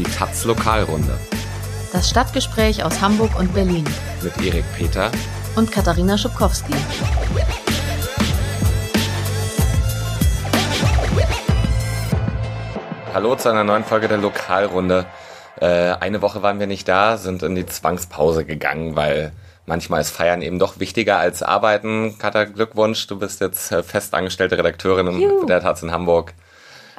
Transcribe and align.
Die 0.00 0.10
Taz 0.10 0.44
Lokalrunde. 0.46 1.12
Das 1.92 2.08
Stadtgespräch 2.08 2.82
aus 2.82 3.02
Hamburg 3.02 3.38
und 3.38 3.52
Berlin. 3.52 3.84
Mit 4.22 4.34
Erik 4.42 4.64
Peter 4.74 5.10
und 5.56 5.70
Katharina 5.70 6.16
Schubkowski. 6.16 6.72
Hallo 13.12 13.36
zu 13.36 13.50
einer 13.50 13.62
neuen 13.62 13.84
Folge 13.84 14.08
der 14.08 14.16
Lokalrunde. 14.16 15.04
Äh, 15.60 15.66
eine 15.66 16.22
Woche 16.22 16.42
waren 16.42 16.58
wir 16.60 16.66
nicht 16.66 16.88
da, 16.88 17.18
sind 17.18 17.42
in 17.42 17.54
die 17.54 17.66
Zwangspause 17.66 18.46
gegangen, 18.46 18.96
weil 18.96 19.32
manchmal 19.66 20.00
ist 20.00 20.12
Feiern 20.12 20.40
eben 20.40 20.58
doch 20.58 20.80
wichtiger 20.80 21.18
als 21.18 21.42
Arbeiten. 21.42 22.16
Katha, 22.16 22.44
Glückwunsch, 22.44 23.06
du 23.06 23.18
bist 23.18 23.42
jetzt 23.42 23.70
äh, 23.70 23.82
festangestellte 23.82 24.56
Redakteurin 24.56 25.20
Juhu. 25.20 25.44
der 25.44 25.60
Taz 25.60 25.82
in 25.82 25.92
Hamburg. 25.92 26.32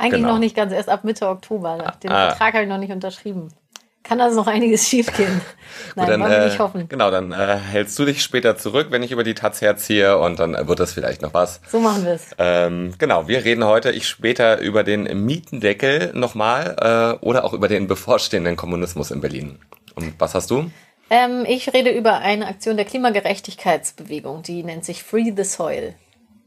Eigentlich 0.02 0.21
genau. 0.21 0.33
noch 0.33 0.39
nicht 0.39 0.55
ganz, 0.55 0.73
erst 0.73 0.89
ab 0.89 1.04
Mitte 1.04 1.27
Oktober. 1.27 1.93
Den 2.02 2.11
ah. 2.11 2.29
Vertrag 2.29 2.55
habe 2.55 2.63
ich 2.63 2.70
noch 2.70 2.79
nicht 2.79 2.91
unterschrieben. 2.91 3.49
Kann 4.02 4.20
also 4.20 4.35
noch 4.35 4.48
einiges 4.48 4.88
schiefgehen. 4.89 5.41
Nein, 5.95 6.05
Gut, 6.05 6.13
dann, 6.13 6.21
wollen 6.21 6.31
wir 6.31 6.38
äh, 6.39 6.45
nicht 6.45 6.59
hoffen. 6.59 6.89
Genau, 6.89 7.12
dann 7.12 7.31
äh, 7.31 7.57
hältst 7.57 7.99
du 7.99 8.05
dich 8.05 8.23
später 8.23 8.57
zurück, 8.57 8.88
wenn 8.90 9.03
ich 9.03 9.12
über 9.12 9.23
die 9.23 9.35
Taz 9.35 9.62
herziehe 9.62 10.17
und 10.17 10.40
dann 10.40 10.67
wird 10.67 10.79
das 10.79 10.91
vielleicht 10.91 11.21
noch 11.21 11.35
was. 11.35 11.62
So 11.67 11.79
machen 11.79 12.03
wir 12.03 12.13
es. 12.13 12.31
Ähm, 12.40 12.95
genau, 12.98 13.27
wir 13.27 13.45
reden 13.45 13.63
heute, 13.63 13.91
ich 13.91 14.07
später 14.07 14.59
über 14.59 14.84
den 14.84 15.03
Mietendeckel 15.26 16.13
nochmal 16.15 17.20
äh, 17.21 17.23
oder 17.23 17.45
auch 17.45 17.54
über 17.54 17.68
den 17.68 17.88
bevorstehenden 17.88 18.55
Kommunismus 18.55 19.12
in 19.12 19.21
Berlin. 19.21 19.59
Und 19.93 20.15
was 20.18 20.34
hast 20.34 20.49
du? 20.49 20.71
Ähm, 21.12 21.45
ich 21.48 21.71
rede 21.71 21.91
über 21.91 22.20
eine 22.20 22.48
Aktion 22.48 22.77
der 22.77 22.85
Klimagerechtigkeitsbewegung, 22.85 24.41
die 24.41 24.63
nennt 24.63 24.84
sich 24.84 25.04
Free 25.04 25.31
the 25.35 25.43
Soil. 25.43 25.93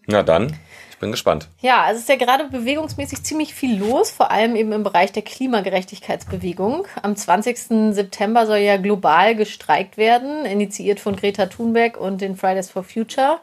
Na 0.07 0.25
dann. 0.25 0.59
Ich 0.95 1.01
bin 1.01 1.11
gespannt. 1.11 1.49
Ja, 1.61 1.83
also 1.83 1.97
es 1.97 2.03
ist 2.03 2.09
ja 2.09 2.15
gerade 2.15 2.45
bewegungsmäßig 2.45 3.25
ziemlich 3.25 3.53
viel 3.53 3.77
los, 3.81 4.13
vor 4.13 4.31
allem 4.31 4.55
eben 4.55 4.71
im 4.71 4.85
Bereich 4.85 5.11
der 5.11 5.23
Klimagerechtigkeitsbewegung. 5.23 6.87
Am 7.03 7.17
20. 7.17 7.93
September 7.93 8.47
soll 8.47 8.59
ja 8.59 8.77
global 8.77 9.35
gestreikt 9.35 9.97
werden, 9.97 10.47
initiiert 10.47 11.01
von 11.01 11.17
Greta 11.17 11.47
Thunberg 11.47 11.97
und 11.97 12.21
den 12.21 12.37
Fridays 12.37 12.71
for 12.71 12.85
Future. 12.85 13.41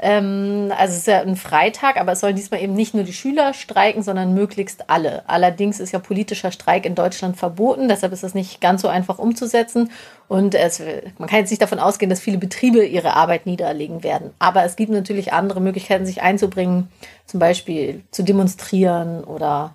Ähm, 0.00 0.72
also 0.76 0.92
es 0.92 0.98
ist 1.00 1.06
ja 1.08 1.20
ein 1.20 1.34
Freitag, 1.36 1.96
aber 1.96 2.12
es 2.12 2.20
sollen 2.20 2.36
diesmal 2.36 2.62
eben 2.62 2.74
nicht 2.74 2.94
nur 2.94 3.02
die 3.02 3.12
Schüler 3.12 3.52
streiken, 3.52 4.02
sondern 4.02 4.32
möglichst 4.32 4.88
alle. 4.90 5.28
Allerdings 5.28 5.80
ist 5.80 5.92
ja 5.92 5.98
politischer 5.98 6.52
Streik 6.52 6.86
in 6.86 6.94
Deutschland 6.94 7.36
verboten, 7.36 7.88
deshalb 7.88 8.12
ist 8.12 8.22
es 8.22 8.34
nicht 8.34 8.60
ganz 8.60 8.82
so 8.82 8.88
einfach 8.88 9.18
umzusetzen. 9.18 9.90
Und 10.28 10.54
es, 10.54 10.80
man 11.18 11.28
kann 11.28 11.40
jetzt 11.40 11.50
nicht 11.50 11.62
davon 11.62 11.80
ausgehen, 11.80 12.10
dass 12.10 12.20
viele 12.20 12.38
Betriebe 12.38 12.84
ihre 12.84 13.14
Arbeit 13.14 13.46
niederlegen 13.46 14.04
werden. 14.04 14.30
Aber 14.38 14.64
es 14.64 14.76
gibt 14.76 14.92
natürlich 14.92 15.32
andere 15.32 15.60
Möglichkeiten, 15.60 16.06
sich 16.06 16.22
einzubringen, 16.22 16.88
zum 17.26 17.40
Beispiel 17.40 18.02
zu 18.12 18.22
demonstrieren 18.22 19.24
oder 19.24 19.74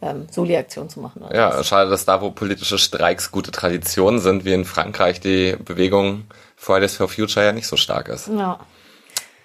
ähm, 0.00 0.28
Soli-Aktion 0.30 0.88
zu 0.88 1.00
machen. 1.00 1.24
ja, 1.34 1.58
was. 1.58 1.66
schade, 1.66 1.90
dass 1.90 2.04
da, 2.04 2.22
wo 2.22 2.30
politische 2.30 2.78
Streiks 2.78 3.32
gute 3.32 3.50
Traditionen 3.50 4.20
sind, 4.20 4.44
wie 4.44 4.52
in 4.52 4.64
Frankreich 4.64 5.20
die 5.20 5.56
Bewegung 5.62 6.24
Fridays 6.56 6.96
for 6.96 7.08
Future 7.08 7.44
ja 7.44 7.52
nicht 7.52 7.66
so 7.66 7.76
stark 7.76 8.08
ist. 8.08 8.28
Ja. 8.28 8.60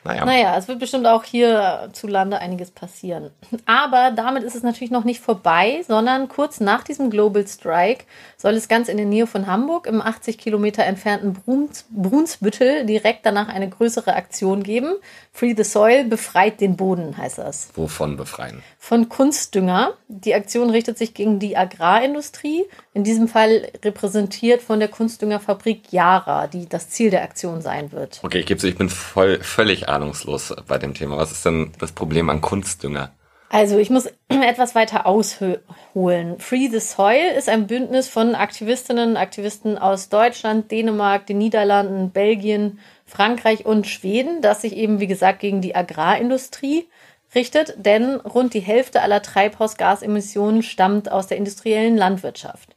Naja. 0.03 0.25
naja, 0.25 0.57
es 0.57 0.67
wird 0.67 0.79
bestimmt 0.79 1.07
auch 1.07 1.23
hier 1.23 1.89
zu 1.93 2.07
Lande 2.07 2.39
einiges 2.39 2.71
passieren. 2.71 3.31
Aber 3.65 4.11
damit 4.11 4.43
ist 4.43 4.55
es 4.55 4.63
natürlich 4.63 4.91
noch 4.91 5.03
nicht 5.03 5.21
vorbei, 5.21 5.83
sondern 5.87 6.27
kurz 6.27 6.59
nach 6.59 6.83
diesem 6.83 7.09
Global 7.09 7.47
Strike 7.47 8.05
soll 8.37 8.53
es 8.55 8.67
ganz 8.67 8.89
in 8.89 8.97
der 8.97 9.05
Nähe 9.05 9.27
von 9.27 9.47
Hamburg 9.47 9.87
im 9.87 10.01
80 10.01 10.37
Kilometer 10.37 10.83
entfernten 10.83 11.33
Bruns, 11.33 11.85
Brunsbüttel 11.89 12.85
direkt 12.85 13.25
danach 13.25 13.47
eine 13.47 13.69
größere 13.69 14.15
Aktion 14.15 14.63
geben. 14.63 14.95
Free 15.31 15.53
the 15.55 15.63
Soil 15.63 16.03
befreit 16.03 16.59
den 16.59 16.75
Boden, 16.75 17.17
heißt 17.17 17.37
das. 17.37 17.69
Wovon 17.75 18.17
befreien? 18.17 18.61
Von 18.77 19.09
Kunstdünger. 19.09 19.93
Die 20.07 20.35
Aktion 20.35 20.69
richtet 20.69 20.97
sich 20.97 21.13
gegen 21.13 21.39
die 21.39 21.57
Agrarindustrie, 21.57 22.65
in 22.93 23.03
diesem 23.03 23.27
Fall 23.27 23.71
repräsentiert 23.83 24.61
von 24.61 24.79
der 24.79 24.89
Kunstdüngerfabrik 24.89 25.91
Yara, 25.91 26.47
die 26.47 26.67
das 26.67 26.89
Ziel 26.89 27.09
der 27.09 27.23
Aktion 27.23 27.61
sein 27.61 27.91
wird. 27.91 28.19
Okay, 28.23 28.39
ich 28.39 28.45
gebe 28.45 28.67
ich 28.67 28.77
bin 28.77 28.89
voll, 28.89 29.39
völlig 29.41 29.89
ahnungslos 29.93 30.53
bei 30.67 30.77
dem 30.77 30.93
Thema. 30.93 31.17
Was 31.17 31.31
ist 31.31 31.45
denn 31.45 31.71
das 31.79 31.91
Problem 31.91 32.29
an 32.29 32.41
Kunstdünger? 32.41 33.11
Also 33.49 33.77
ich 33.77 33.91
muss 33.91 34.07
etwas 34.29 34.73
weiter 34.73 35.05
ausholen. 35.05 36.39
Free 36.39 36.69
the 36.69 36.79
Soil 36.79 37.33
ist 37.37 37.49
ein 37.49 37.67
Bündnis 37.67 38.09
von 38.09 38.33
Aktivistinnen 38.33 39.11
und 39.11 39.17
Aktivisten 39.17 39.77
aus 39.77 40.09
Deutschland, 40.09 40.71
Dänemark, 40.71 41.27
den 41.27 41.37
Niederlanden, 41.37 42.09
Belgien, 42.09 42.79
Frankreich 43.05 43.65
und 43.65 43.85
Schweden, 43.85 44.41
das 44.41 44.63
sich 44.63 44.75
eben, 44.75 44.99
wie 44.99 45.07
gesagt, 45.07 45.39
gegen 45.39 45.61
die 45.61 45.75
Agrarindustrie 45.75 46.87
richtet, 47.35 47.75
denn 47.77 48.15
rund 48.15 48.55
die 48.55 48.59
Hälfte 48.59 49.01
aller 49.01 49.21
Treibhausgasemissionen 49.21 50.63
stammt 50.63 51.11
aus 51.11 51.27
der 51.27 51.37
industriellen 51.37 51.95
Landwirtschaft. 51.95 52.75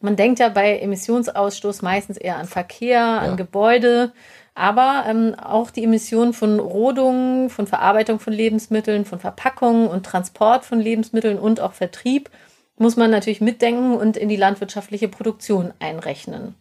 Man 0.00 0.16
denkt 0.16 0.38
ja 0.38 0.48
bei 0.48 0.78
Emissionsausstoß 0.78 1.82
meistens 1.82 2.16
eher 2.16 2.36
an 2.36 2.46
Verkehr, 2.46 3.02
an 3.02 3.30
ja. 3.30 3.34
Gebäude, 3.36 4.12
aber 4.54 5.04
ähm, 5.08 5.34
auch 5.34 5.70
die 5.70 5.84
Emissionen 5.84 6.32
von 6.32 6.60
Rodungen, 6.60 7.50
von 7.50 7.66
Verarbeitung 7.66 8.20
von 8.20 8.32
Lebensmitteln, 8.32 9.04
von 9.04 9.18
Verpackungen 9.18 9.88
und 9.88 10.06
Transport 10.06 10.64
von 10.64 10.80
Lebensmitteln 10.80 11.38
und 11.38 11.60
auch 11.60 11.72
Vertrieb 11.72 12.30
muss 12.76 12.96
man 12.96 13.10
natürlich 13.10 13.40
mitdenken 13.40 13.96
und 13.96 14.16
in 14.16 14.28
die 14.28 14.36
landwirtschaftliche 14.36 15.08
Produktion 15.08 15.72
einrechnen. 15.80 16.54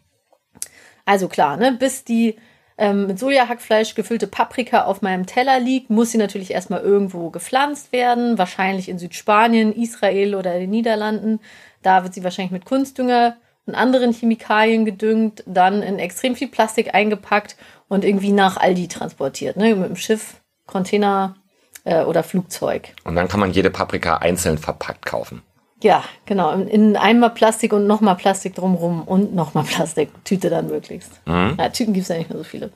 Also 1.06 1.28
klar, 1.28 1.58
ne, 1.58 1.74
bis 1.74 2.04
die 2.04 2.38
ähm, 2.78 3.08
mit 3.08 3.18
Sojahackfleisch 3.20 3.96
gefüllte 3.96 4.28
Paprika 4.28 4.84
auf 4.86 5.02
meinem 5.02 5.26
Teller 5.26 5.60
liegt, 5.60 5.90
muss 5.90 6.12
sie 6.12 6.18
natürlich 6.18 6.52
erstmal 6.52 6.82
irgendwo 6.82 7.30
gepflanzt 7.30 7.92
werden, 7.92 8.38
wahrscheinlich 8.38 8.90
in 8.90 9.00
Südspanien, 9.00 9.74
Israel 9.74 10.36
oder 10.36 10.58
den 10.60 10.70
Niederlanden. 10.70 11.40
Da 11.82 12.04
wird 12.04 12.14
sie 12.14 12.24
wahrscheinlich 12.24 12.52
mit 12.52 12.66
Kunstdünger 12.66 13.38
und 13.66 13.76
anderen 13.76 14.14
Chemikalien 14.14 14.86
gedüngt, 14.86 15.44
dann 15.46 15.82
in 15.82 16.00
extrem 16.00 16.36
viel 16.36 16.48
Plastik 16.48 16.94
eingepackt 16.94 17.58
und 17.88 18.06
irgendwie 18.06 18.32
nach 18.32 18.58
Aldi 18.58 18.88
transportiert, 18.88 19.58
ne? 19.58 19.76
Mit 19.76 19.90
dem 19.90 19.96
Schiff, 19.96 20.42
Container 20.66 21.36
äh, 21.84 22.04
oder 22.04 22.24
Flugzeug. 22.24 22.90
Und 23.04 23.16
dann 23.16 23.28
kann 23.28 23.40
man 23.40 23.52
jede 23.52 23.70
Paprika 23.70 24.18
einzeln 24.18 24.58
verpackt 24.58 25.06
kaufen. 25.06 25.42
Ja, 25.84 26.04
genau. 26.26 26.54
In 26.54 26.96
einmal 26.96 27.30
Plastik 27.30 27.72
und 27.72 27.86
nochmal 27.86 28.16
Plastik 28.16 28.56
drumrum 28.56 29.04
und 29.04 29.36
nochmal 29.36 29.64
Plastik. 29.64 30.10
Tüte 30.24 30.50
dann 30.50 30.68
möglichst. 30.68 31.12
Mhm. 31.28 31.56
Ja, 31.60 31.70
Tüten 31.70 31.94
gibt 31.94 32.04
es 32.04 32.10
ja 32.10 32.18
nicht 32.18 32.32
mehr 32.32 32.40
so 32.40 32.44
viele. 32.44 32.72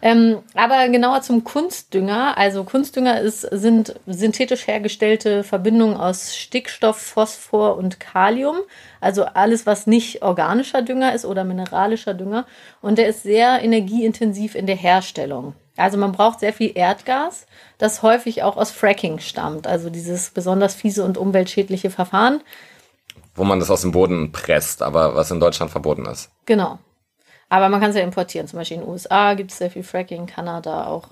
Ähm, 0.00 0.38
aber 0.54 0.88
genauer 0.88 1.22
zum 1.22 1.42
Kunstdünger. 1.42 2.38
Also 2.38 2.62
Kunstdünger 2.62 3.20
ist, 3.20 3.40
sind 3.40 3.98
synthetisch 4.06 4.68
hergestellte 4.68 5.42
Verbindungen 5.42 5.96
aus 5.96 6.36
Stickstoff, 6.36 6.96
Phosphor 6.96 7.76
und 7.76 7.98
Kalium. 7.98 8.58
Also 9.00 9.24
alles, 9.24 9.66
was 9.66 9.88
nicht 9.88 10.22
organischer 10.22 10.82
Dünger 10.82 11.12
ist 11.12 11.24
oder 11.24 11.42
mineralischer 11.42 12.14
Dünger. 12.14 12.46
Und 12.80 12.98
der 12.98 13.08
ist 13.08 13.24
sehr 13.24 13.64
energieintensiv 13.64 14.54
in 14.54 14.66
der 14.66 14.76
Herstellung. 14.76 15.54
Also 15.76 15.98
man 15.98 16.12
braucht 16.12 16.40
sehr 16.40 16.52
viel 16.52 16.72
Erdgas, 16.74 17.46
das 17.78 18.02
häufig 18.02 18.42
auch 18.42 18.56
aus 18.56 18.70
Fracking 18.70 19.18
stammt, 19.18 19.66
also 19.66 19.90
dieses 19.90 20.30
besonders 20.30 20.74
fiese 20.74 21.04
und 21.04 21.18
umweltschädliche 21.18 21.90
Verfahren. 21.90 22.40
Wo 23.34 23.42
man 23.42 23.58
das 23.58 23.70
aus 23.70 23.80
dem 23.80 23.90
Boden 23.90 24.30
presst, 24.30 24.82
aber 24.82 25.16
was 25.16 25.32
in 25.32 25.40
Deutschland 25.40 25.72
verboten 25.72 26.06
ist. 26.06 26.30
Genau. 26.46 26.78
Aber 27.48 27.68
man 27.68 27.80
kann 27.80 27.90
es 27.90 27.96
ja 27.96 28.02
importieren. 28.02 28.46
Zum 28.46 28.58
Beispiel 28.58 28.76
in 28.76 28.84
den 28.84 28.90
USA 28.90 29.34
gibt 29.34 29.50
es 29.50 29.58
sehr 29.58 29.70
viel 29.70 29.82
Fracking, 29.82 30.26
Kanada 30.26 30.86
auch. 30.86 31.08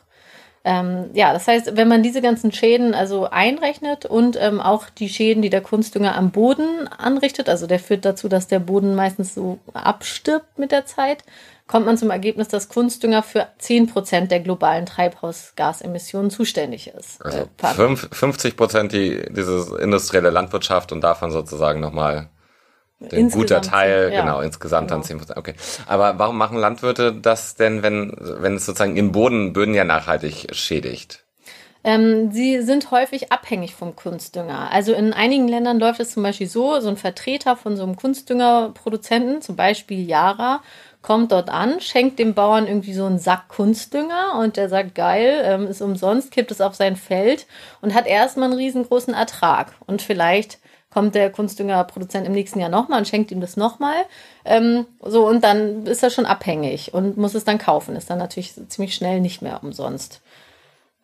Ähm, 0.64 1.10
ja, 1.12 1.32
das 1.32 1.48
heißt, 1.48 1.76
wenn 1.76 1.88
man 1.88 2.04
diese 2.04 2.22
ganzen 2.22 2.52
Schäden 2.52 2.94
also 2.94 3.28
einrechnet 3.28 4.06
und 4.06 4.36
ähm, 4.40 4.60
auch 4.60 4.88
die 4.90 5.08
Schäden, 5.08 5.42
die 5.42 5.50
der 5.50 5.60
Kunstdünger 5.60 6.14
am 6.14 6.30
Boden 6.30 6.86
anrichtet, 6.86 7.48
also 7.48 7.66
der 7.66 7.80
führt 7.80 8.04
dazu, 8.04 8.28
dass 8.28 8.46
der 8.46 8.60
Boden 8.60 8.94
meistens 8.94 9.34
so 9.34 9.58
abstirbt 9.72 10.58
mit 10.60 10.70
der 10.70 10.86
Zeit, 10.86 11.24
kommt 11.66 11.86
man 11.86 11.96
zum 11.96 12.10
Ergebnis, 12.10 12.48
dass 12.48 12.68
Kunstdünger 12.68 13.22
für 13.22 13.46
10% 13.60 14.26
der 14.26 14.40
globalen 14.40 14.86
Treibhausgasemissionen 14.86 16.30
zuständig 16.30 16.88
ist. 16.88 17.24
Also 17.24 17.48
äh, 17.62 17.96
50 17.96 18.56
Prozent 18.56 18.92
die, 18.92 19.24
diese 19.30 19.78
industrielle 19.80 20.30
Landwirtschaft 20.30 20.92
und 20.92 21.00
davon 21.02 21.30
sozusagen 21.30 21.80
nochmal 21.80 22.28
ein 23.10 23.30
guter 23.30 23.62
Teil, 23.62 24.12
ja, 24.12 24.20
genau, 24.20 24.40
insgesamt 24.40 24.88
genau. 24.88 25.00
dann 25.00 25.04
10 25.04 25.18
Prozent. 25.18 25.38
Okay. 25.38 25.54
Aber 25.86 26.18
warum 26.18 26.38
machen 26.38 26.58
Landwirte 26.58 27.12
das 27.12 27.56
denn, 27.56 27.82
wenn, 27.82 28.14
wenn 28.18 28.54
es 28.54 28.66
sozusagen 28.66 28.96
im 28.96 29.12
Boden 29.12 29.52
Böden 29.52 29.74
ja 29.74 29.84
nachhaltig 29.84 30.48
schädigt? 30.52 31.24
Ähm, 31.84 32.30
sie 32.30 32.62
sind 32.62 32.90
häufig 32.92 33.32
abhängig 33.32 33.74
vom 33.74 33.96
Kunstdünger. 33.96 34.70
Also 34.70 34.92
in 34.92 35.12
einigen 35.12 35.48
Ländern 35.48 35.80
läuft 35.80 36.00
es 36.00 36.12
zum 36.12 36.22
Beispiel 36.22 36.46
so, 36.46 36.78
so 36.80 36.88
ein 36.88 36.96
Vertreter 36.96 37.56
von 37.56 37.76
so 37.76 37.82
einem 37.82 37.96
Kunstdüngerproduzenten, 37.96 39.42
zum 39.42 39.56
Beispiel 39.56 40.06
Yara, 40.08 40.62
kommt 41.02 41.32
dort 41.32 41.50
an, 41.50 41.80
schenkt 41.80 42.20
dem 42.20 42.34
Bauern 42.34 42.68
irgendwie 42.68 42.94
so 42.94 43.04
einen 43.04 43.18
Sack 43.18 43.48
Kunstdünger 43.48 44.38
und 44.38 44.56
der 44.56 44.68
sagt, 44.68 44.94
geil, 44.94 45.42
ähm, 45.44 45.66
ist 45.66 45.82
umsonst, 45.82 46.30
kippt 46.30 46.52
es 46.52 46.60
auf 46.60 46.76
sein 46.76 46.94
Feld 46.94 47.46
und 47.80 47.94
hat 47.94 48.06
erstmal 48.06 48.50
einen 48.50 48.58
riesengroßen 48.58 49.12
Ertrag. 49.12 49.74
Und 49.86 50.00
vielleicht 50.00 50.58
kommt 50.92 51.16
der 51.16 51.30
Kunstdüngerproduzent 51.30 52.26
im 52.26 52.32
nächsten 52.32 52.60
Jahr 52.60 52.68
nochmal 52.68 53.00
und 53.00 53.08
schenkt 53.08 53.32
ihm 53.32 53.40
das 53.40 53.56
nochmal. 53.56 53.96
Ähm, 54.44 54.86
so, 55.00 55.26
und 55.26 55.42
dann 55.42 55.86
ist 55.86 56.02
er 56.02 56.10
schon 56.10 56.26
abhängig 56.26 56.94
und 56.94 57.16
muss 57.16 57.34
es 57.34 57.44
dann 57.44 57.58
kaufen. 57.58 57.96
Ist 57.96 58.10
dann 58.10 58.18
natürlich 58.18 58.54
ziemlich 58.68 58.94
schnell 58.94 59.20
nicht 59.20 59.42
mehr 59.42 59.60
umsonst. 59.62 60.20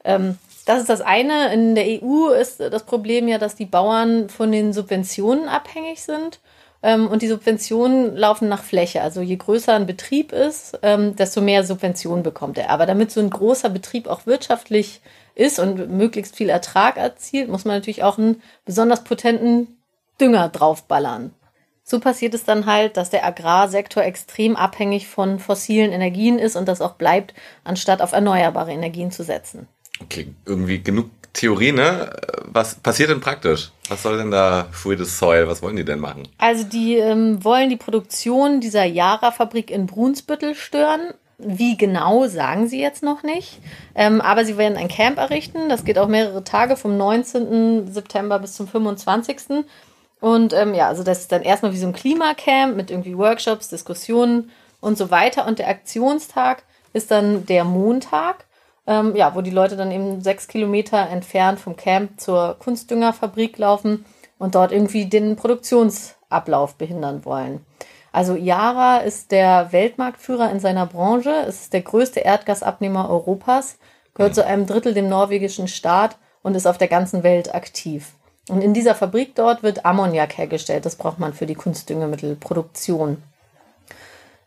Ähm, 0.04 0.38
das 0.68 0.80
ist 0.80 0.90
das 0.90 1.00
eine. 1.00 1.52
In 1.54 1.74
der 1.74 1.86
EU 1.86 2.28
ist 2.28 2.60
das 2.60 2.82
Problem 2.82 3.26
ja, 3.26 3.38
dass 3.38 3.54
die 3.54 3.64
Bauern 3.64 4.28
von 4.28 4.52
den 4.52 4.74
Subventionen 4.74 5.48
abhängig 5.48 6.02
sind 6.02 6.40
Ähm, 6.80 7.08
und 7.08 7.22
die 7.22 7.28
Subventionen 7.28 8.16
laufen 8.16 8.48
nach 8.48 8.62
Fläche. 8.62 9.02
Also 9.02 9.20
je 9.20 9.36
größer 9.36 9.74
ein 9.74 9.86
Betrieb 9.86 10.30
ist, 10.32 10.78
ähm, 10.82 11.16
desto 11.16 11.40
mehr 11.40 11.64
Subventionen 11.64 12.22
bekommt 12.22 12.56
er. 12.56 12.70
Aber 12.70 12.86
damit 12.86 13.10
so 13.10 13.20
ein 13.20 13.30
großer 13.30 13.68
Betrieb 13.68 14.06
auch 14.06 14.26
wirtschaftlich 14.26 15.00
ist 15.34 15.58
und 15.58 15.90
möglichst 15.90 16.36
viel 16.36 16.48
Ertrag 16.48 16.96
erzielt, 16.96 17.48
muss 17.48 17.64
man 17.64 17.76
natürlich 17.76 18.04
auch 18.04 18.18
einen 18.18 18.42
besonders 18.64 19.02
potenten 19.02 19.76
Dünger 20.20 20.48
draufballern. 20.50 21.34
So 21.82 22.00
passiert 22.00 22.34
es 22.34 22.44
dann 22.44 22.66
halt, 22.66 22.96
dass 22.96 23.10
der 23.10 23.24
Agrarsektor 23.24 24.04
extrem 24.04 24.56
abhängig 24.56 25.08
von 25.08 25.38
fossilen 25.38 25.90
Energien 25.90 26.38
ist 26.38 26.54
und 26.54 26.68
das 26.68 26.80
auch 26.80 26.94
bleibt, 26.94 27.34
anstatt 27.64 28.02
auf 28.02 28.12
erneuerbare 28.12 28.72
Energien 28.72 29.10
zu 29.10 29.24
setzen. 29.24 29.66
Okay, 30.00 30.28
irgendwie 30.46 30.82
genug 30.82 31.10
Theorie, 31.32 31.72
ne? 31.72 32.10
Was 32.46 32.74
passiert 32.74 33.10
denn 33.10 33.20
praktisch? 33.20 33.70
Was 33.88 34.02
soll 34.02 34.18
denn 34.18 34.30
da 34.30 34.68
the 34.72 35.04
Soil? 35.04 35.46
Was 35.46 35.62
wollen 35.62 35.76
die 35.76 35.84
denn 35.84 36.00
machen? 36.00 36.26
Also 36.38 36.64
die 36.64 36.96
ähm, 36.96 37.42
wollen 37.44 37.70
die 37.70 37.76
Produktion 37.76 38.60
dieser 38.60 38.84
Yara-Fabrik 38.84 39.70
in 39.70 39.86
Brunsbüttel 39.86 40.54
stören. 40.54 41.14
Wie 41.38 41.76
genau, 41.76 42.26
sagen 42.26 42.66
sie 42.66 42.80
jetzt 42.80 43.04
noch 43.04 43.22
nicht. 43.22 43.60
Ähm, 43.94 44.20
aber 44.20 44.44
sie 44.44 44.56
werden 44.58 44.76
ein 44.76 44.88
Camp 44.88 45.18
errichten. 45.18 45.68
Das 45.68 45.84
geht 45.84 45.98
auch 45.98 46.08
mehrere 46.08 46.42
Tage, 46.42 46.76
vom 46.76 46.96
19. 46.96 47.92
September 47.92 48.40
bis 48.40 48.54
zum 48.54 48.66
25. 48.66 49.64
Und 50.20 50.52
ähm, 50.52 50.74
ja, 50.74 50.88
also 50.88 51.04
das 51.04 51.20
ist 51.20 51.32
dann 51.32 51.42
erstmal 51.42 51.72
wie 51.72 51.78
so 51.78 51.86
ein 51.86 51.92
Klimacamp 51.92 52.76
mit 52.76 52.90
irgendwie 52.90 53.16
Workshops, 53.16 53.68
Diskussionen 53.68 54.50
und 54.80 54.98
so 54.98 55.12
weiter. 55.12 55.46
Und 55.46 55.60
der 55.60 55.68
Aktionstag 55.68 56.64
ist 56.92 57.12
dann 57.12 57.46
der 57.46 57.62
Montag 57.62 58.47
ähm, 58.88 59.14
ja, 59.14 59.34
wo 59.34 59.42
die 59.42 59.50
Leute 59.50 59.76
dann 59.76 59.92
eben 59.92 60.22
sechs 60.22 60.48
Kilometer 60.48 61.08
entfernt 61.10 61.60
vom 61.60 61.76
Camp 61.76 62.18
zur 62.18 62.56
Kunstdüngerfabrik 62.58 63.58
laufen 63.58 64.06
und 64.38 64.54
dort 64.54 64.72
irgendwie 64.72 65.04
den 65.04 65.36
Produktionsablauf 65.36 66.74
behindern 66.74 67.24
wollen. 67.24 67.64
Also 68.12 68.34
Yara 68.34 68.98
ist 68.98 69.30
der 69.30 69.72
Weltmarktführer 69.72 70.50
in 70.50 70.58
seiner 70.58 70.86
Branche. 70.86 71.30
Ist 71.46 71.74
der 71.74 71.82
größte 71.82 72.20
Erdgasabnehmer 72.20 73.10
Europas, 73.10 73.76
gehört 74.14 74.34
zu 74.34 74.44
einem 74.44 74.66
Drittel 74.66 74.94
dem 74.94 75.10
norwegischen 75.10 75.68
Staat 75.68 76.16
und 76.42 76.54
ist 76.54 76.66
auf 76.66 76.78
der 76.78 76.88
ganzen 76.88 77.22
Welt 77.22 77.54
aktiv. 77.54 78.14
Und 78.48 78.62
in 78.62 78.72
dieser 78.72 78.94
Fabrik 78.94 79.34
dort 79.34 79.62
wird 79.62 79.84
Ammoniak 79.84 80.38
hergestellt. 80.38 80.86
Das 80.86 80.96
braucht 80.96 81.18
man 81.18 81.34
für 81.34 81.44
die 81.44 81.54
Kunstdüngemittelproduktion. 81.54 83.22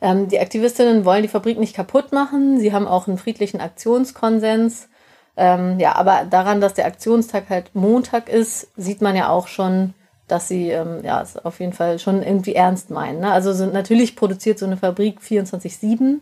Ähm, 0.01 0.27
die 0.27 0.39
Aktivistinnen 0.39 1.05
wollen 1.05 1.21
die 1.21 1.27
Fabrik 1.27 1.59
nicht 1.59 1.75
kaputt 1.75 2.11
machen. 2.11 2.59
Sie 2.59 2.73
haben 2.73 2.87
auch 2.87 3.07
einen 3.07 3.19
friedlichen 3.19 3.61
Aktionskonsens. 3.61 4.89
Ähm, 5.37 5.79
ja, 5.79 5.95
aber 5.95 6.25
daran, 6.29 6.59
dass 6.59 6.73
der 6.73 6.85
Aktionstag 6.85 7.49
halt 7.49 7.73
Montag 7.73 8.27
ist, 8.27 8.67
sieht 8.75 9.01
man 9.01 9.15
ja 9.15 9.29
auch 9.29 9.47
schon, 9.47 9.93
dass 10.27 10.47
sie 10.47 10.69
ähm, 10.69 11.01
ja 11.03 11.21
es 11.21 11.37
auf 11.37 11.59
jeden 11.59 11.73
Fall 11.73 11.99
schon 11.99 12.23
irgendwie 12.23 12.55
ernst 12.55 12.89
meinen. 12.89 13.21
Ne? 13.21 13.31
Also 13.31 13.53
so, 13.53 13.65
natürlich 13.65 14.15
produziert 14.15 14.59
so 14.59 14.65
eine 14.65 14.77
Fabrik 14.77 15.19
24/7, 15.21 16.19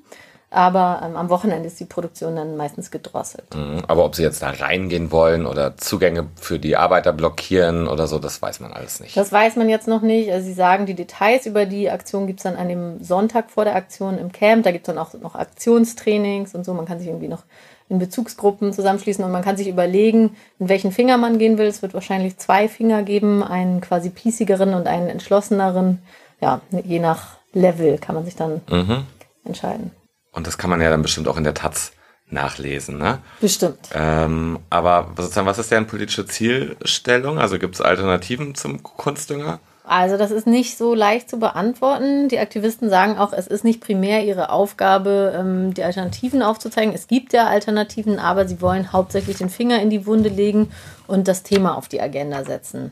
aber 0.51 1.01
ähm, 1.05 1.15
am 1.15 1.29
Wochenende 1.29 1.67
ist 1.67 1.79
die 1.79 1.85
Produktion 1.85 2.35
dann 2.35 2.57
meistens 2.57 2.89
gedrosselt. 2.89 3.55
Mhm, 3.55 3.83
aber 3.87 4.03
ob 4.03 4.15
sie 4.15 4.23
jetzt 4.23 4.41
da 4.41 4.49
reingehen 4.49 5.11
wollen 5.11 5.45
oder 5.45 5.77
Zugänge 5.77 6.27
für 6.41 6.57
die 6.57 6.75
Arbeiter 6.75 7.13
blockieren 7.13 7.87
oder 7.87 8.07
so, 8.07 8.17
das 8.17 8.41
weiß 8.41 8.59
man 8.59 8.73
alles 8.73 8.99
nicht. 8.99 9.15
Das 9.15 9.31
weiß 9.31 9.57
man 9.57 9.69
jetzt 9.69 9.87
noch 9.87 10.01
nicht. 10.01 10.31
Also 10.31 10.47
sie 10.47 10.53
sagen, 10.53 10.87
die 10.87 10.95
Details 10.95 11.45
über 11.45 11.67
die 11.67 11.91
Aktion 11.91 12.25
gibt 12.25 12.39
es 12.39 12.43
dann 12.43 12.55
an 12.55 12.67
dem 12.67 13.03
Sonntag 13.03 13.51
vor 13.51 13.63
der 13.63 13.75
Aktion 13.75 14.17
im 14.17 14.31
Camp. 14.31 14.63
Da 14.63 14.71
gibt 14.71 14.87
es 14.87 14.93
dann 14.93 14.97
auch 14.97 15.13
noch 15.13 15.35
Aktionstrainings 15.35 16.55
und 16.55 16.65
so. 16.65 16.73
Man 16.73 16.85
kann 16.85 16.97
sich 16.97 17.09
irgendwie 17.09 17.27
noch 17.27 17.43
in 17.87 17.99
Bezugsgruppen 17.99 18.73
zusammenschließen 18.73 19.23
und 19.23 19.31
man 19.31 19.43
kann 19.43 19.57
sich 19.57 19.67
überlegen, 19.67 20.35
in 20.59 20.69
welchen 20.69 20.91
Finger 20.91 21.17
man 21.17 21.37
gehen 21.37 21.59
will. 21.59 21.67
Es 21.67 21.81
wird 21.83 21.93
wahrscheinlich 21.93 22.37
zwei 22.37 22.67
Finger 22.67 23.03
geben, 23.03 23.43
einen 23.43 23.81
quasi 23.81 24.09
piesigeren 24.09 24.73
und 24.73 24.87
einen 24.87 25.09
entschlosseneren. 25.09 25.99
Ja, 26.41 26.61
je 26.83 26.99
nach 26.99 27.37
Level 27.53 27.97
kann 27.97 28.15
man 28.15 28.25
sich 28.25 28.35
dann 28.35 28.61
mhm. 28.69 29.05
entscheiden. 29.43 29.91
Und 30.31 30.47
das 30.47 30.57
kann 30.57 30.69
man 30.69 30.81
ja 30.81 30.89
dann 30.89 31.01
bestimmt 31.01 31.27
auch 31.27 31.37
in 31.37 31.43
der 31.43 31.53
Taz 31.53 31.91
nachlesen, 32.31 32.97
ne? 32.97 33.21
Bestimmt. 33.41 33.89
Ähm, 33.93 34.59
aber 34.69 35.13
sozusagen, 35.17 35.47
was 35.47 35.57
ist 35.57 35.71
deren 35.71 35.87
politische 35.87 36.25
Zielstellung? 36.25 37.39
Also 37.39 37.57
gibt 37.57 37.75
es 37.75 37.81
Alternativen 37.81 38.55
zum 38.55 38.83
Kunstdünger? 38.83 39.59
Also 39.89 40.17
das 40.17 40.29
ist 40.29 40.45
nicht 40.45 40.77
so 40.77 40.93
leicht 40.93 41.31
zu 41.31 41.39
beantworten. 41.39 42.29
Die 42.29 42.37
Aktivisten 42.37 42.91
sagen 42.91 43.17
auch, 43.17 43.33
es 43.33 43.47
ist 43.47 43.63
nicht 43.63 43.81
primär 43.81 44.23
ihre 44.23 44.51
Aufgabe, 44.51 45.33
ähm, 45.35 45.73
die 45.73 45.83
Alternativen 45.83 46.43
aufzuzeigen. 46.43 46.93
Es 46.93 47.07
gibt 47.07 47.33
ja 47.33 47.47
Alternativen, 47.47 48.19
aber 48.19 48.47
sie 48.47 48.61
wollen 48.61 48.93
hauptsächlich 48.93 49.37
den 49.37 49.49
Finger 49.49 49.81
in 49.81 49.89
die 49.89 50.05
Wunde 50.05 50.29
legen 50.29 50.69
und 51.07 51.27
das 51.27 51.41
Thema 51.41 51.75
auf 51.75 51.87
die 51.87 52.01
Agenda 52.01 52.43
setzen. 52.43 52.91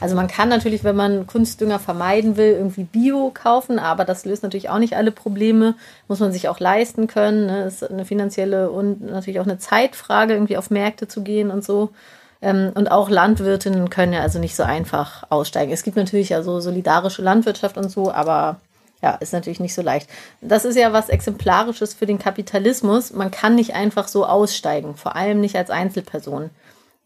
Also 0.00 0.16
man 0.16 0.26
kann 0.26 0.48
natürlich, 0.48 0.84
wenn 0.84 0.96
man 0.96 1.26
Kunstdünger 1.26 1.78
vermeiden 1.78 2.38
will, 2.38 2.52
irgendwie 2.52 2.84
Bio 2.84 3.30
kaufen, 3.34 3.78
aber 3.78 4.06
das 4.06 4.24
löst 4.24 4.42
natürlich 4.42 4.70
auch 4.70 4.78
nicht 4.78 4.96
alle 4.96 5.12
Probleme. 5.12 5.74
Muss 6.08 6.20
man 6.20 6.32
sich 6.32 6.48
auch 6.48 6.60
leisten 6.60 7.08
können. 7.08 7.44
Ne? 7.44 7.64
Ist 7.64 7.84
eine 7.84 8.06
finanzielle 8.06 8.70
und 8.70 9.02
natürlich 9.02 9.40
auch 9.40 9.44
eine 9.44 9.58
Zeitfrage, 9.58 10.32
irgendwie 10.32 10.56
auf 10.56 10.70
Märkte 10.70 11.08
zu 11.08 11.22
gehen 11.22 11.50
und 11.50 11.62
so. 11.62 11.90
Ähm, 12.40 12.72
und 12.74 12.90
auch 12.90 13.10
Landwirtinnen 13.10 13.90
können 13.90 14.12
ja 14.12 14.20
also 14.20 14.38
nicht 14.38 14.56
so 14.56 14.62
einfach 14.62 15.24
aussteigen. 15.30 15.72
Es 15.72 15.82
gibt 15.82 15.96
natürlich 15.96 16.30
ja 16.30 16.42
so 16.42 16.60
solidarische 16.60 17.22
Landwirtschaft 17.22 17.76
und 17.76 17.90
so, 17.90 18.12
aber 18.12 18.60
ja, 19.02 19.12
ist 19.12 19.32
natürlich 19.32 19.60
nicht 19.60 19.74
so 19.74 19.82
leicht. 19.82 20.08
Das 20.40 20.64
ist 20.64 20.76
ja 20.76 20.92
was 20.92 21.08
Exemplarisches 21.08 21.94
für 21.94 22.06
den 22.06 22.18
Kapitalismus. 22.18 23.12
Man 23.12 23.30
kann 23.30 23.54
nicht 23.54 23.74
einfach 23.74 24.08
so 24.08 24.26
aussteigen, 24.26 24.96
vor 24.96 25.14
allem 25.16 25.40
nicht 25.40 25.56
als 25.56 25.70
Einzelperson. 25.70 26.50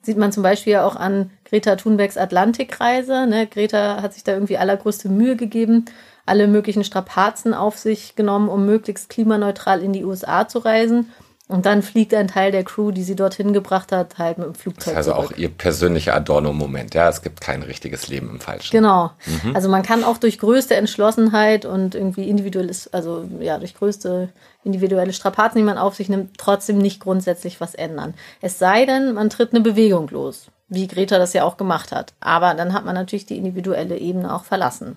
Sieht 0.03 0.17
man 0.17 0.33
zum 0.33 0.43
Beispiel 0.43 0.75
ja 0.75 0.87
auch 0.87 0.97
an 0.97 1.31
Greta 1.45 1.77
Thunbergs 1.77 2.17
Atlantikreise. 2.17 3.27
Ne? 3.27 3.47
Greta 3.47 4.03
hat 4.03 4.15
sich 4.15 4.25
da 4.25 4.33
irgendwie 4.33 4.59
allergrößte 4.59 5.09
Mühe 5.09 5.37
gegeben, 5.37 5.85
alle 6.27 6.49
möglichen 6.49 6.83
Strapazen 6.83 7.55
auf 7.55 7.79
sich 7.79 8.17
genommen, 8.17 8.49
um 8.49 8.67
möglichst 8.67 9.11
klimaneutral 9.11 9.83
in 9.83 9.93
die 9.93 10.05
USA 10.05 10.49
zu 10.49 10.59
reisen. 10.59 11.13
Und 11.53 11.67
dann 11.67 11.83
fliegt 11.83 12.15
ein 12.15 12.29
Teil 12.29 12.51
der 12.51 12.65
Crew, 12.65 12.93
die 12.93 13.03
sie 13.03 13.15
dorthin 13.15 13.53
gebracht 13.53 13.93
hat, 13.93 14.17
halt 14.17 14.39
mit 14.39 14.47
dem 14.47 14.55
Flugzeug. 14.55 14.95
Das 14.95 15.07
ist 15.07 15.13
also 15.13 15.13
zurück. 15.13 15.35
auch 15.35 15.39
ihr 15.39 15.51
persönlicher 15.51 16.15
Adorno-Moment. 16.15 16.95
Ja, 16.95 17.11
es 17.11 17.21
gibt 17.21 17.43
kein 17.43 17.63
richtiges 17.63 18.09
Leben 18.09 18.31
im 18.31 18.41
Falschen. 18.41 18.71
Genau. 18.71 19.11
Mhm. 19.27 19.55
Also 19.55 19.69
man 19.69 19.83
kann 19.83 20.03
auch 20.03 20.17
durch 20.17 20.39
größte 20.39 20.75
Entschlossenheit 20.77 21.67
und 21.67 21.95
irgendwie 21.95 22.27
individuelles, 22.27 22.91
also 22.95 23.29
ja, 23.39 23.59
durch 23.59 23.75
größte 23.75 24.31
individuelle 24.65 25.13
Strapazen, 25.13 25.59
die 25.59 25.65
man 25.65 25.77
auf 25.77 25.95
sich 25.95 26.09
nimmt, 26.09 26.39
trotzdem 26.39 26.79
nicht 26.79 27.01
grundsätzlich 27.01 27.61
was 27.61 27.75
ändern. 27.75 28.15
Es 28.41 28.59
sei 28.59 28.87
denn, 28.87 29.13
man 29.13 29.29
tritt 29.29 29.53
eine 29.53 29.61
Bewegung 29.61 30.09
los, 30.09 30.47
wie 30.69 30.87
Greta 30.87 31.19
das 31.19 31.35
ja 31.35 31.45
auch 31.45 31.59
gemacht 31.59 31.93
hat. 31.93 32.15
Aber 32.21 32.55
dann 32.55 32.73
hat 32.73 32.87
man 32.87 32.95
natürlich 32.95 33.27
die 33.27 33.37
individuelle 33.37 33.99
Ebene 33.99 34.35
auch 34.35 34.45
verlassen. 34.45 34.97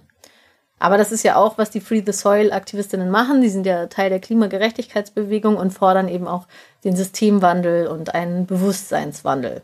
Aber 0.79 0.97
das 0.97 1.11
ist 1.11 1.23
ja 1.23 1.37
auch, 1.37 1.57
was 1.57 1.69
die 1.69 1.79
Free 1.79 2.03
the 2.05 2.11
Soil 2.11 2.51
Aktivistinnen 2.51 3.09
machen. 3.09 3.41
Die 3.41 3.49
sind 3.49 3.65
ja 3.65 3.87
Teil 3.87 4.09
der 4.09 4.19
Klimagerechtigkeitsbewegung 4.19 5.55
und 5.55 5.71
fordern 5.71 6.09
eben 6.09 6.27
auch 6.27 6.47
den 6.83 6.95
Systemwandel 6.95 7.87
und 7.87 8.13
einen 8.13 8.45
Bewusstseinswandel. 8.45 9.61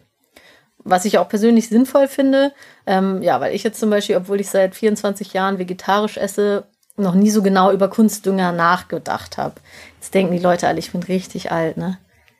Was 0.84 1.06
ich 1.06 1.18
auch 1.18 1.30
persönlich 1.30 1.70
sinnvoll 1.70 2.08
finde, 2.08 2.54
ähm, 2.88 3.22
ja, 3.22 3.40
weil 3.40 3.54
ich 3.54 3.64
jetzt 3.64 3.80
zum 3.80 3.90
Beispiel, 3.90 4.16
obwohl 4.16 4.40
ich 4.40 4.50
seit 4.50 4.74
24 4.74 5.34
Jahren 5.34 5.60
vegetarisch 5.60 6.18
esse, 6.18 6.64
noch 6.98 7.14
nie 7.14 7.30
so 7.30 7.42
genau 7.42 7.72
über 7.72 7.90
Kunstdünger 7.90 8.52
nachgedacht 8.52 9.38
habe. 9.38 9.56
Jetzt 9.96 10.14
denken 10.14 10.34
die 10.34 10.40
Leute 10.40 10.68
alle, 10.68 10.80
ich 10.80 10.92
bin 10.92 11.04
richtig 11.04 11.52
alt, 11.52 11.78
ne? 11.78 11.98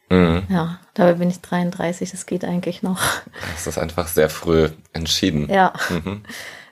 Mhm. 0.10 0.44
Ja, 0.50 0.80
dabei 0.94 1.14
bin 1.14 1.30
ich 1.30 1.40
33, 1.42 2.12
das 2.12 2.26
geht 2.26 2.44
eigentlich 2.44 2.84
noch. 2.84 3.02
Das 3.54 3.68
ist 3.68 3.78
einfach 3.78 4.08
sehr 4.08 4.30
früh 4.30 4.70
entschieden. 4.92 5.50
Ja. 5.50 5.74
Mhm. 5.90 6.24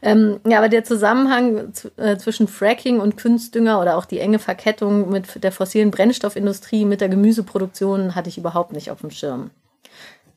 Ähm, 0.01 0.39
ja, 0.47 0.59
aber 0.59 0.69
der 0.69 0.83
Zusammenhang 0.83 1.73
äh, 1.97 2.17
zwischen 2.17 2.47
Fracking 2.47 2.99
und 2.99 3.21
Kunstdünger 3.21 3.81
oder 3.81 3.97
auch 3.97 4.05
die 4.05 4.19
enge 4.19 4.39
Verkettung 4.39 5.09
mit 5.09 5.43
der 5.43 5.51
fossilen 5.51 5.91
Brennstoffindustrie, 5.91 6.85
mit 6.85 7.01
der 7.01 7.09
Gemüseproduktion 7.09 8.15
hatte 8.15 8.29
ich 8.29 8.37
überhaupt 8.37 8.71
nicht 8.73 8.91
auf 8.91 9.01
dem 9.01 9.11
Schirm. 9.11 9.51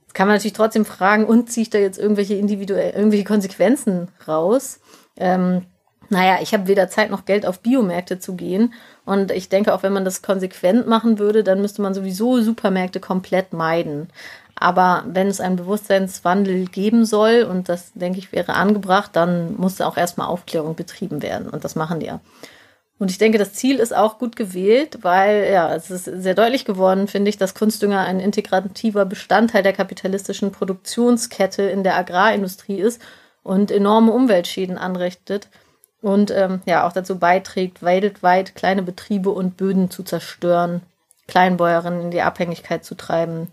Jetzt 0.02 0.14
kann 0.14 0.26
man 0.26 0.37
natürlich 0.37 0.52
trotzdem 0.52 0.85
fragen, 0.85 1.25
und 1.25 1.50
ziehe 1.50 1.62
ich 1.62 1.71
da 1.71 1.78
jetzt 1.78 1.99
irgendwelche 1.99 2.35
individuell, 2.35 2.92
irgendwelche 2.92 3.25
Konsequenzen 3.25 4.09
raus? 4.26 4.81
Ähm, 5.16 5.62
naja, 6.12 6.40
ich 6.42 6.52
habe 6.52 6.66
weder 6.66 6.88
Zeit 6.88 7.11
noch 7.11 7.25
Geld 7.25 7.47
auf 7.47 7.61
Biomärkte 7.61 8.19
zu 8.19 8.35
gehen. 8.35 8.75
Und 9.07 9.31
ich 9.31 9.49
denke, 9.49 9.73
auch 9.73 9.83
wenn 9.83 9.95
man 9.95 10.04
das 10.04 10.21
konsequent 10.21 10.87
machen 10.87 11.19
würde, 11.19 11.42
dann 11.42 11.62
müsste 11.62 11.81
man 11.81 11.95
sowieso 11.95 12.42
Supermärkte 12.42 13.00
komplett 13.00 13.54
meiden. 13.54 14.09
Aber 14.54 15.04
wenn 15.06 15.28
es 15.28 15.40
einen 15.40 15.56
Bewusstseinswandel 15.56 16.66
geben 16.66 17.04
soll, 17.04 17.42
und 17.42 17.68
das 17.68 17.92
denke 17.94 18.18
ich 18.18 18.32
wäre 18.32 18.54
angebracht, 18.54 19.11
dann 19.14 19.56
muss 19.56 19.80
auch 19.80 19.97
erstmal 19.97 20.28
Aufklärung 20.28 20.75
betrieben 20.75 21.23
werden. 21.23 21.49
Und 21.49 21.64
das 21.64 21.75
machen 21.75 22.00
die 22.00 22.06
ja. 22.06 22.21
Und 22.99 23.11
ich 23.11 23.18
denke, 23.18 23.37
das 23.37 23.54
Ziel 23.54 23.80
ist 23.80 23.92
auch 23.92 24.21
gut 24.21 24.37
gewählt, 24.37 24.99
weil 25.02 25.50
ja, 25.52 25.75
es 25.75 25.90
ist 25.90 26.04
sehr 26.04 26.35
deutlich 26.35 26.64
geworden, 26.64 27.09
finde 27.09 27.30
ich, 27.30 27.37
dass 27.37 27.56
Kunstdünger 27.56 27.99
ein 27.99 28.21
integrativer 28.21 29.04
Bestandteil 29.04 29.64
der 29.64 29.73
kapitalistischen 29.73 30.52
Produktionskette 30.52 31.62
in 31.62 31.82
der 31.82 31.97
Agrarindustrie 31.97 32.78
ist 32.78 33.02
und 33.42 33.73
enorme 33.73 34.12
Umweltschäden 34.12 34.78
anrichtet 34.78 35.49
und 36.00 36.30
ähm, 36.30 36.62
ja 36.64 36.87
auch 36.87 36.92
dazu 36.92 37.18
beiträgt, 37.18 37.82
weltweit 37.82 38.54
kleine 38.54 38.85
Betriebe 38.85 39.30
und 39.30 39.56
Böden 39.56 39.90
zu 39.90 40.04
zerstören, 40.04 40.82
Kleinbäuerinnen 41.26 42.02
in 42.02 42.11
die 42.12 42.23
Abhängigkeit 42.23 42.85
zu 42.85 42.94
treiben 42.94 43.49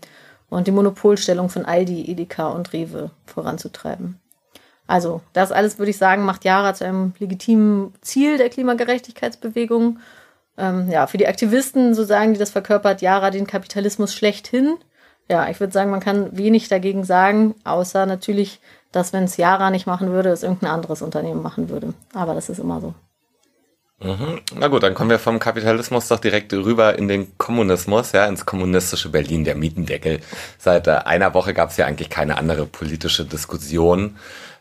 und 0.50 0.66
die 0.66 0.72
Monopolstellung 0.72 1.48
von 1.48 1.64
Aldi, 1.64 2.10
Edeka 2.10 2.48
und 2.48 2.72
Rewe 2.72 3.10
voranzutreiben. 3.24 4.20
Also, 4.86 5.20
das 5.32 5.52
alles, 5.52 5.78
würde 5.78 5.90
ich 5.90 5.98
sagen, 5.98 6.24
macht 6.24 6.44
Jara 6.44 6.74
zu 6.74 6.84
einem 6.84 7.14
legitimen 7.20 7.94
Ziel 8.02 8.38
der 8.38 8.50
Klimagerechtigkeitsbewegung. 8.50 10.00
Ähm, 10.58 10.90
ja, 10.90 11.06
für 11.06 11.16
die 11.16 11.28
Aktivisten, 11.28 11.94
so 11.94 12.02
sagen 12.02 12.34
die, 12.34 12.40
das 12.40 12.50
verkörpert 12.50 13.00
Jara 13.00 13.30
den 13.30 13.46
Kapitalismus 13.46 14.12
schlechthin. 14.12 14.76
Ja, 15.28 15.48
ich 15.48 15.60
würde 15.60 15.72
sagen, 15.72 15.92
man 15.92 16.00
kann 16.00 16.36
wenig 16.36 16.68
dagegen 16.68 17.04
sagen, 17.04 17.54
außer 17.62 18.04
natürlich, 18.04 18.60
dass 18.90 19.12
wenn 19.12 19.24
es 19.24 19.36
Jara 19.36 19.70
nicht 19.70 19.86
machen 19.86 20.10
würde, 20.10 20.30
es 20.30 20.42
irgendein 20.42 20.72
anderes 20.72 21.02
Unternehmen 21.02 21.40
machen 21.40 21.68
würde. 21.68 21.94
Aber 22.12 22.34
das 22.34 22.48
ist 22.48 22.58
immer 22.58 22.80
so. 22.80 22.94
Mhm. 24.02 24.40
Na 24.54 24.68
gut, 24.68 24.82
dann 24.82 24.94
kommen 24.94 25.10
wir 25.10 25.18
vom 25.18 25.38
Kapitalismus 25.38 26.08
doch 26.08 26.20
direkt 26.20 26.52
rüber 26.54 26.98
in 26.98 27.06
den 27.06 27.36
Kommunismus, 27.36 28.12
ja, 28.12 28.26
ins 28.26 28.46
kommunistische 28.46 29.10
Berlin, 29.10 29.44
der 29.44 29.56
Mietendeckel. 29.56 30.20
Seit 30.58 30.86
äh, 30.86 30.92
einer 31.04 31.34
Woche 31.34 31.52
gab 31.52 31.70
es 31.70 31.76
ja 31.76 31.84
eigentlich 31.84 32.08
keine 32.08 32.38
andere 32.38 32.64
politische 32.64 33.26
Diskussion 33.26 34.16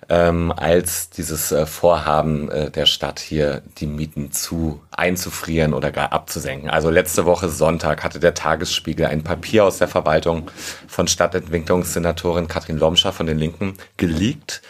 ähm, 0.09 0.51
als 0.51 1.09
dieses 1.11 1.53
äh, 1.53 1.65
Vorhaben 1.65 2.49
äh, 2.49 2.69
der 2.69 2.85
Stadt 2.85 3.19
hier 3.19 3.61
die 3.77 3.85
Mieten 3.85 4.33
zu 4.33 4.81
einzufrieren 4.91 5.73
oder 5.73 5.91
gar 5.91 6.11
abzusenken. 6.11 6.69
Also 6.69 6.89
letzte 6.89 7.25
Woche 7.25 7.47
Sonntag 7.47 8.03
hatte 8.03 8.19
der 8.19 8.33
Tagesspiegel 8.33 9.05
ein 9.05 9.23
Papier 9.23 9.63
aus 9.63 9.77
der 9.77 9.87
Verwaltung 9.87 10.51
von 10.87 11.07
Stadtentwicklungssenatorin 11.07 12.49
Katrin 12.49 12.77
Lomscher 12.77 13.13
von 13.13 13.27
den 13.27 13.37
Linken 13.37 13.75
geleakt 13.95 14.61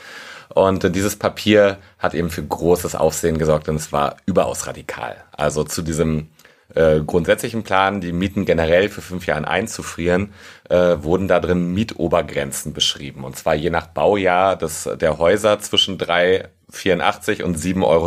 und 0.50 0.96
dieses 0.96 1.16
Papier 1.16 1.78
hat 2.00 2.14
eben 2.14 2.30
für 2.30 2.44
großes 2.44 2.96
Aufsehen 2.96 3.38
gesorgt 3.38 3.70
und 3.70 3.76
es 3.76 3.92
war 3.92 4.18
überaus 4.26 4.68
radikal. 4.68 5.16
Also 5.32 5.64
zu 5.64 5.82
diesem 5.82 6.30
äh, 6.76 7.00
grundsätzlichen 7.02 7.64
Plan, 7.64 8.02
die 8.02 8.12
Mieten 8.12 8.46
generell 8.46 8.90
für 8.90 9.02
fünf 9.02 9.26
Jahre 9.26 9.48
einzufrieren, 9.48 10.34
äh, 10.70 10.98
wurden 11.02 11.28
da 11.28 11.40
drin 11.40 11.74
Mietobergrenzen 11.74 12.74
beschrieben. 12.74 13.24
Und 13.24 13.38
zwar 13.38 13.56
je 13.56 13.70
nach 13.70 13.88
Baujahr 13.88 14.56
des, 14.56 14.90
der 15.00 15.18
Häuser 15.18 15.60
zwischen 15.60 15.98
3,84 15.98 17.44
und 17.44 17.58
7,97 17.58 17.84
Euro. 17.86 18.06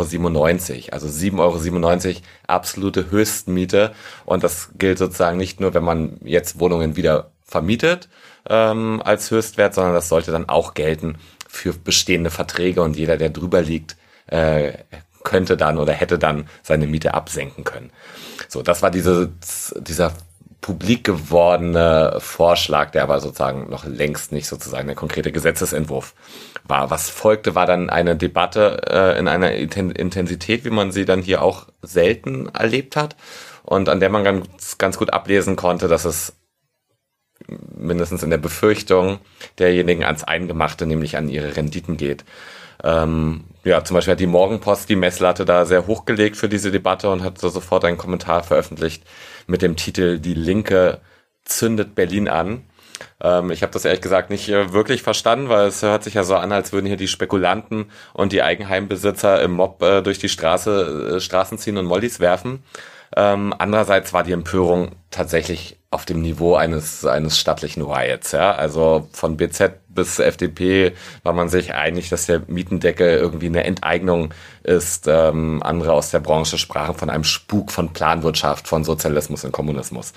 Also 0.91 1.07
7,97 1.07 2.07
Euro 2.07 2.17
absolute 2.47 3.11
Höchstmiete. 3.11 3.91
Und 4.25 4.43
das 4.43 4.69
gilt 4.77 4.97
sozusagen 4.97 5.37
nicht 5.37 5.59
nur, 5.59 5.73
wenn 5.73 5.83
man 5.83 6.19
jetzt 6.23 6.59
Wohnungen 6.59 6.95
wieder 6.95 7.31
vermietet 7.45 8.07
ähm, 8.49 9.01
als 9.03 9.29
Höchstwert, 9.29 9.73
sondern 9.73 9.93
das 9.93 10.09
sollte 10.09 10.31
dann 10.31 10.49
auch 10.49 10.73
gelten, 10.73 11.17
für 11.53 11.73
bestehende 11.73 12.31
Verträge 12.31 12.81
und 12.81 12.97
jeder, 12.97 13.15
der 13.15 13.29
drüber 13.29 13.61
liegt, 13.61 13.95
äh, 14.25 14.73
könnte 15.23 15.55
dann 15.55 15.77
oder 15.77 15.93
hätte 15.93 16.17
dann 16.17 16.49
seine 16.63 16.87
Miete 16.87 17.13
absenken 17.13 17.63
können. 17.63 17.91
So, 18.49 18.63
das 18.63 18.81
war 18.81 18.89
diese, 18.89 19.31
dieser 19.79 20.13
publik 20.61 21.03
gewordene 21.03 22.17
Vorschlag, 22.19 22.89
der 22.91 23.03
aber 23.03 23.19
sozusagen 23.19 23.69
noch 23.69 23.85
längst 23.85 24.31
nicht 24.31 24.47
sozusagen 24.47 24.87
der 24.87 24.95
konkrete 24.95 25.31
Gesetzesentwurf 25.31 26.15
war. 26.63 26.89
Was 26.89 27.09
folgte, 27.09 27.53
war 27.53 27.67
dann 27.67 27.89
eine 27.89 28.15
Debatte 28.15 28.81
äh, 28.89 29.19
in 29.19 29.27
einer 29.27 29.51
Intensität, 29.51 30.65
wie 30.65 30.71
man 30.71 30.91
sie 30.91 31.05
dann 31.05 31.21
hier 31.21 31.43
auch 31.43 31.67
selten 31.81 32.47
erlebt 32.47 32.95
hat 32.95 33.15
und 33.61 33.89
an 33.89 33.99
der 33.99 34.09
man 34.09 34.23
ganz, 34.23 34.77
ganz 34.77 34.97
gut 34.97 35.13
ablesen 35.13 35.55
konnte, 35.55 35.87
dass 35.87 36.05
es 36.05 36.33
mindestens 37.75 38.23
in 38.23 38.29
der 38.29 38.37
Befürchtung 38.37 39.19
derjenigen 39.59 40.03
ans 40.03 40.23
Eingemachte, 40.23 40.85
nämlich 40.85 41.17
an 41.17 41.29
ihre 41.29 41.55
Renditen 41.55 41.97
geht. 41.97 42.23
Ähm, 42.83 43.45
ja, 43.63 43.83
zum 43.83 43.95
Beispiel 43.95 44.13
hat 44.13 44.19
die 44.19 44.27
Morgenpost 44.27 44.89
die 44.89 44.95
Messlatte 44.95 45.45
da 45.45 45.65
sehr 45.65 45.87
hochgelegt 45.87 46.35
für 46.35 46.49
diese 46.49 46.71
Debatte 46.71 47.09
und 47.09 47.23
hat 47.23 47.37
sofort 47.39 47.85
einen 47.85 47.97
Kommentar 47.97 48.43
veröffentlicht 48.43 49.03
mit 49.47 49.61
dem 49.61 49.75
Titel 49.75 50.19
Die 50.19 50.33
Linke 50.33 50.99
zündet 51.45 51.95
Berlin 51.95 52.27
an. 52.27 52.63
Ähm, 53.21 53.51
ich 53.51 53.63
habe 53.63 53.73
das 53.73 53.85
ehrlich 53.85 54.01
gesagt 54.01 54.29
nicht 54.29 54.49
äh, 54.49 54.73
wirklich 54.73 55.03
verstanden, 55.03 55.49
weil 55.49 55.67
es 55.67 55.81
hört 55.81 56.03
sich 56.03 56.13
ja 56.13 56.23
so 56.23 56.35
an, 56.35 56.51
als 56.51 56.73
würden 56.73 56.87
hier 56.87 56.97
die 56.97 57.07
Spekulanten 57.07 57.91
und 58.13 58.31
die 58.31 58.43
Eigenheimbesitzer 58.43 59.41
im 59.41 59.51
Mob 59.51 59.81
äh, 59.81 60.01
durch 60.01 60.19
die 60.19 60.29
Straße, 60.29 61.15
äh, 61.15 61.19
Straßen 61.19 61.57
ziehen 61.57 61.77
und 61.77 61.85
Mollys 61.85 62.19
werfen. 62.19 62.63
Ähm, 63.15 63.53
andererseits 63.57 64.13
war 64.13 64.23
die 64.23 64.31
Empörung 64.31 64.93
tatsächlich 65.11 65.77
auf 65.91 66.05
dem 66.05 66.21
Niveau 66.21 66.55
eines, 66.55 67.05
eines 67.05 67.37
stattlichen 67.37 67.83
Riots. 67.83 68.31
Ja? 68.31 68.53
Also 68.53 69.07
von 69.13 69.37
BZ 69.37 69.73
bis 69.87 70.17
FDP 70.17 70.93
war 71.21 71.33
man 71.33 71.49
sich 71.49 71.75
einig, 71.75 72.09
dass 72.09 72.25
der 72.25 72.41
Mietendeckel 72.47 73.17
irgendwie 73.17 73.45
eine 73.45 73.63
Enteignung 73.63 74.33
ist. 74.63 75.07
Ähm, 75.07 75.61
andere 75.61 75.93
aus 75.93 76.09
der 76.09 76.19
Branche 76.19 76.57
sprachen 76.57 76.95
von 76.95 77.11
einem 77.11 77.23
Spuk 77.23 77.71
von 77.71 77.93
Planwirtschaft, 77.93 78.67
von 78.67 78.83
Sozialismus 78.83 79.43
und 79.43 79.51
Kommunismus. 79.51 80.13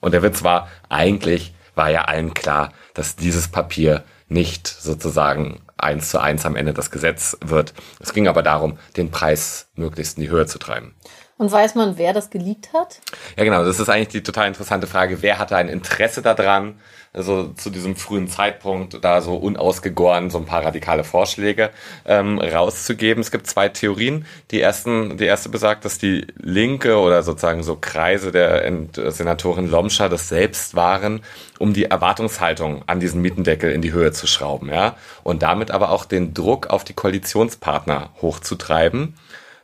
Und 0.00 0.12
der 0.12 0.22
Witz 0.22 0.42
war, 0.42 0.68
eigentlich 0.90 1.54
war 1.74 1.90
ja 1.90 2.02
allen 2.02 2.34
klar, 2.34 2.72
dass 2.94 3.16
dieses 3.16 3.48
Papier 3.48 4.04
nicht 4.28 4.66
sozusagen 4.66 5.60
eins 5.76 6.10
zu 6.10 6.20
eins 6.20 6.46
am 6.46 6.56
Ende 6.56 6.72
das 6.72 6.90
Gesetz 6.90 7.36
wird. 7.44 7.74
Es 8.00 8.12
ging 8.12 8.28
aber 8.28 8.42
darum, 8.42 8.78
den 8.96 9.10
Preis 9.10 9.68
möglichst 9.74 10.16
in 10.16 10.22
die 10.22 10.30
Höhe 10.30 10.46
zu 10.46 10.58
treiben. 10.58 10.94
Und 11.36 11.50
weiß 11.50 11.74
man, 11.74 11.98
wer 11.98 12.12
das 12.12 12.30
geleakt 12.30 12.72
hat? 12.72 13.00
Ja, 13.36 13.44
genau. 13.44 13.64
Das 13.64 13.80
ist 13.80 13.88
eigentlich 13.88 14.08
die 14.08 14.22
total 14.22 14.46
interessante 14.46 14.86
Frage. 14.86 15.20
Wer 15.20 15.38
hatte 15.38 15.56
ein 15.56 15.68
Interesse 15.68 16.22
daran, 16.22 16.80
also 17.14 17.52
zu 17.54 17.70
diesem 17.70 17.96
frühen 17.96 18.28
Zeitpunkt 18.28 19.02
da 19.02 19.20
so 19.20 19.36
unausgegoren 19.36 20.30
so 20.30 20.38
ein 20.38 20.46
paar 20.46 20.64
radikale 20.64 21.04
Vorschläge 21.04 21.70
ähm, 22.04 22.38
rauszugeben? 22.38 23.20
Es 23.20 23.30
gibt 23.30 23.46
zwei 23.46 23.68
Theorien. 23.68 24.26
Die 24.50 24.60
ersten, 24.60 25.16
die 25.16 25.24
erste 25.24 25.48
besagt, 25.48 25.84
dass 25.84 25.98
die 25.98 26.26
Linke 26.36 26.98
oder 26.98 27.22
sozusagen 27.22 27.62
so 27.62 27.78
Kreise 27.80 28.32
der 28.32 28.70
Senatorin 29.12 29.70
Lomscher 29.70 30.08
das 30.08 30.28
selbst 30.28 30.74
waren, 30.74 31.20
um 31.58 31.72
die 31.72 31.84
Erwartungshaltung 31.84 32.82
an 32.86 33.00
diesen 33.00 33.22
Mietendeckel 33.22 33.72
in 33.72 33.80
die 33.80 33.92
Höhe 33.92 34.12
zu 34.12 34.26
schrauben, 34.26 34.68
ja, 34.68 34.96
und 35.22 35.42
damit 35.42 35.70
aber 35.70 35.90
auch 35.90 36.04
den 36.04 36.34
Druck 36.34 36.66
auf 36.66 36.84
die 36.84 36.94
Koalitionspartner 36.94 38.10
hochzutreiben 38.20 39.14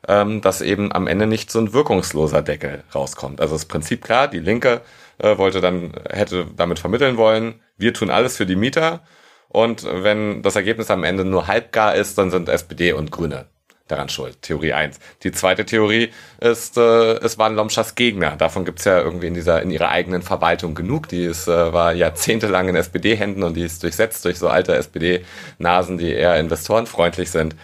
ähm, 0.09 0.41
dass 0.41 0.61
eben 0.61 0.93
am 0.93 1.07
Ende 1.07 1.27
nicht 1.27 1.51
so 1.51 1.59
ein 1.59 1.73
wirkungsloser 1.73 2.43
Deckel 2.43 2.85
rauskommt. 2.95 3.41
Also 3.41 3.55
das 3.55 3.67
Prinzip 3.67 4.03
klar, 4.03 4.29
die 4.29 4.39
Linke 4.39 4.81
äh, 5.21 5.39
wollte 5.39 5.61
dann, 5.61 5.93
hätte 6.09 6.47
damit 6.57 6.79
vermitteln 6.79 7.17
wollen, 7.17 7.61
wir 7.77 7.95
tun 7.95 8.11
alles 8.11 8.37
für 8.37 8.47
die 8.47 8.57
Mieter 8.57 9.03
und 9.49 9.85
wenn 9.85 10.43
das 10.43 10.57
Ergebnis 10.57 10.91
am 10.91 11.05
Ende 11.05 11.25
nur 11.25 11.49
halbgar 11.49 11.95
ist, 11.95 12.19
dann 12.19 12.31
sind 12.31 12.49
SPD 12.49 12.93
und 12.93 13.11
Grüne 13.11 13.47
daran 13.91 14.09
schuld. 14.09 14.43
Theorie 14.43 14.73
1. 14.73 14.99
Die 15.23 15.33
zweite 15.33 15.65
Theorie 15.65 16.11
ist, 16.41 16.77
äh, 16.77 17.15
es 17.19 17.39
waren 17.39 17.55
Lomschas 17.55 17.95
Gegner. 17.95 18.37
Davon 18.37 18.65
gibt's 18.65 18.85
ja 18.85 19.01
irgendwie 19.01 19.27
in 19.27 19.35
dieser, 19.35 19.63
in 19.63 19.71
ihrer 19.71 19.89
eigenen 19.89 20.23
Verwaltung 20.23 20.75
genug. 20.75 21.09
Die 21.09 21.25
ist, 21.25 21.49
äh, 21.49 21.73
war 21.73 21.93
jahrzehntelang 21.93 22.69
in 22.69 22.77
SPD-Händen 22.77 23.43
und 23.43 23.55
die 23.55 23.65
ist 23.65 23.83
durchsetzt 23.83 24.25
durch 24.25 24.39
so 24.39 24.49
alte 24.49 24.75
SPD-Nasen, 24.75 25.99
die 25.99 26.13
eher 26.13 26.39
investorenfreundlich 26.39 27.31
sind. 27.31 27.57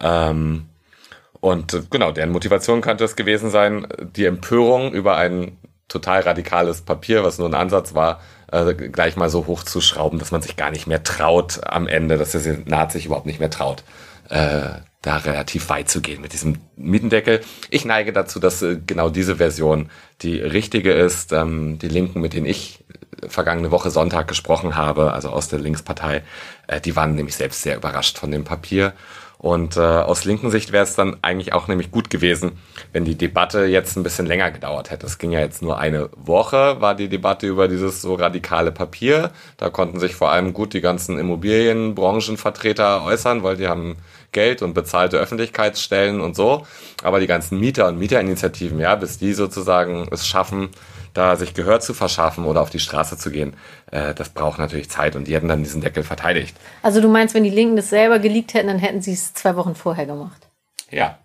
Ähm, 0.00 0.66
und 1.40 1.74
äh, 1.74 1.82
genau, 1.88 2.12
deren 2.12 2.30
Motivation 2.30 2.80
könnte 2.80 3.04
es 3.04 3.16
gewesen 3.16 3.50
sein, 3.50 3.86
die 4.00 4.26
Empörung 4.26 4.92
über 4.92 5.16
ein 5.16 5.56
total 5.90 6.22
radikales 6.22 6.80
Papier, 6.80 7.22
was 7.24 7.38
nur 7.38 7.48
ein 7.48 7.54
Ansatz 7.54 7.94
war, 7.94 8.20
äh, 8.50 8.74
gleich 8.74 9.16
mal 9.16 9.28
so 9.28 9.46
hochzuschrauben, 9.46 10.18
dass 10.18 10.30
man 10.30 10.40
sich 10.40 10.56
gar 10.56 10.70
nicht 10.70 10.86
mehr 10.86 11.02
traut 11.02 11.60
am 11.64 11.86
Ende, 11.86 12.16
dass 12.16 12.32
der 12.32 12.40
Senat 12.40 12.92
sich 12.92 13.06
überhaupt 13.06 13.26
nicht 13.26 13.40
mehr 13.40 13.50
traut, 13.50 13.84
äh, 14.30 14.70
da 15.02 15.16
relativ 15.16 15.68
weit 15.68 15.90
zu 15.90 16.00
gehen 16.00 16.20
mit 16.20 16.32
diesem 16.32 16.58
Mietendeckel. 16.76 17.40
Ich 17.70 17.84
neige 17.84 18.12
dazu, 18.12 18.38
dass 18.38 18.62
äh, 18.62 18.78
genau 18.86 19.10
diese 19.10 19.36
Version 19.36 19.90
die 20.22 20.40
richtige 20.40 20.92
ist. 20.92 21.32
Ähm, 21.32 21.78
die 21.78 21.88
Linken, 21.88 22.20
mit 22.20 22.34
denen 22.34 22.46
ich 22.46 22.84
vergangene 23.28 23.70
Woche 23.70 23.90
Sonntag 23.90 24.28
gesprochen 24.28 24.76
habe, 24.76 25.12
also 25.12 25.30
aus 25.30 25.48
der 25.48 25.58
Linkspartei, 25.58 26.22
äh, 26.66 26.80
die 26.80 26.96
waren 26.96 27.14
nämlich 27.14 27.36
selbst 27.36 27.62
sehr 27.62 27.76
überrascht 27.76 28.18
von 28.18 28.30
dem 28.30 28.44
Papier 28.44 28.92
und 29.40 29.78
äh, 29.78 29.80
aus 29.80 30.26
linken 30.26 30.50
Sicht 30.50 30.70
wäre 30.70 30.84
es 30.84 30.94
dann 30.96 31.16
eigentlich 31.22 31.54
auch 31.54 31.66
nämlich 31.66 31.90
gut 31.90 32.10
gewesen, 32.10 32.58
wenn 32.92 33.06
die 33.06 33.16
Debatte 33.16 33.64
jetzt 33.64 33.96
ein 33.96 34.02
bisschen 34.02 34.26
länger 34.26 34.50
gedauert 34.50 34.90
hätte. 34.90 35.06
Es 35.06 35.16
ging 35.16 35.32
ja 35.32 35.40
jetzt 35.40 35.62
nur 35.62 35.78
eine 35.78 36.10
Woche, 36.14 36.82
war 36.82 36.94
die 36.94 37.08
Debatte 37.08 37.46
über 37.46 37.66
dieses 37.66 38.02
so 38.02 38.16
radikale 38.16 38.70
Papier. 38.70 39.30
Da 39.56 39.70
konnten 39.70 39.98
sich 39.98 40.14
vor 40.14 40.30
allem 40.30 40.52
gut 40.52 40.74
die 40.74 40.82
ganzen 40.82 41.18
Immobilienbranchenvertreter 41.18 43.02
äußern, 43.02 43.42
weil 43.42 43.56
die 43.56 43.66
haben 43.66 43.96
Geld 44.32 44.62
und 44.62 44.74
bezahlte 44.74 45.18
Öffentlichkeitsstellen 45.18 46.20
und 46.20 46.36
so. 46.36 46.66
Aber 47.02 47.20
die 47.20 47.26
ganzen 47.26 47.58
Mieter 47.58 47.88
und 47.88 47.98
Mieterinitiativen, 47.98 48.78
ja, 48.78 48.94
bis 48.94 49.18
die 49.18 49.32
sozusagen 49.32 50.08
es 50.10 50.26
schaffen, 50.26 50.70
da 51.14 51.36
sich 51.36 51.54
Gehör 51.54 51.80
zu 51.80 51.94
verschaffen 51.94 52.44
oder 52.44 52.60
auf 52.60 52.70
die 52.70 52.78
Straße 52.78 53.16
zu 53.16 53.30
gehen, 53.30 53.54
äh, 53.90 54.14
das 54.14 54.28
braucht 54.28 54.58
natürlich 54.58 54.90
Zeit 54.90 55.16
und 55.16 55.26
die 55.26 55.34
hätten 55.34 55.48
dann 55.48 55.62
diesen 55.62 55.80
Deckel 55.80 56.02
verteidigt. 56.02 56.56
Also 56.82 57.00
du 57.00 57.08
meinst, 57.08 57.34
wenn 57.34 57.44
die 57.44 57.50
Linken 57.50 57.76
das 57.76 57.90
selber 57.90 58.18
geleakt 58.18 58.54
hätten, 58.54 58.68
dann 58.68 58.78
hätten 58.78 59.02
sie 59.02 59.12
es 59.12 59.34
zwei 59.34 59.56
Wochen 59.56 59.74
vorher 59.74 60.06
gemacht? 60.06 60.48
Ja. 60.90 61.18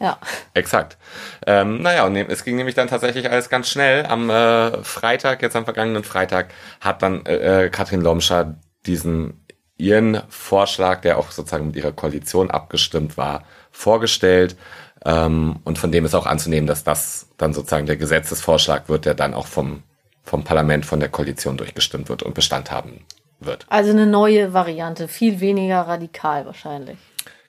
Ja. 0.00 0.18
Exakt. 0.52 0.98
Ähm, 1.46 1.80
naja, 1.80 2.04
und 2.04 2.16
es 2.16 2.42
ging 2.42 2.56
nämlich 2.56 2.74
dann 2.74 2.88
tatsächlich 2.88 3.30
alles 3.30 3.48
ganz 3.48 3.68
schnell. 3.68 4.04
Am 4.04 4.30
äh, 4.30 4.82
Freitag, 4.82 5.42
jetzt 5.42 5.54
am 5.54 5.64
vergangenen 5.64 6.02
Freitag, 6.02 6.52
hat 6.80 7.02
dann 7.02 7.24
äh, 7.24 7.66
äh 7.66 7.70
Katrin 7.70 8.00
Lomscher 8.00 8.56
diesen 8.84 9.41
ihren 9.82 10.22
Vorschlag, 10.28 11.00
der 11.00 11.18
auch 11.18 11.32
sozusagen 11.32 11.66
mit 11.66 11.76
ihrer 11.76 11.92
Koalition 11.92 12.50
abgestimmt 12.50 13.16
war, 13.16 13.44
vorgestellt. 13.72 14.56
Ähm, 15.04 15.56
und 15.64 15.78
von 15.78 15.90
dem 15.90 16.04
ist 16.04 16.14
auch 16.14 16.26
anzunehmen, 16.26 16.68
dass 16.68 16.84
das 16.84 17.26
dann 17.36 17.52
sozusagen 17.52 17.86
der 17.86 17.96
Gesetzesvorschlag 17.96 18.88
wird, 18.88 19.04
der 19.04 19.14
dann 19.14 19.34
auch 19.34 19.48
vom, 19.48 19.82
vom 20.22 20.44
Parlament, 20.44 20.86
von 20.86 21.00
der 21.00 21.08
Koalition 21.08 21.56
durchgestimmt 21.56 22.08
wird 22.08 22.22
und 22.22 22.34
Bestand 22.34 22.70
haben 22.70 23.04
wird. 23.40 23.66
Also 23.68 23.90
eine 23.90 24.06
neue 24.06 24.52
Variante, 24.52 25.08
viel 25.08 25.40
weniger 25.40 25.80
radikal 25.80 26.46
wahrscheinlich. 26.46 26.98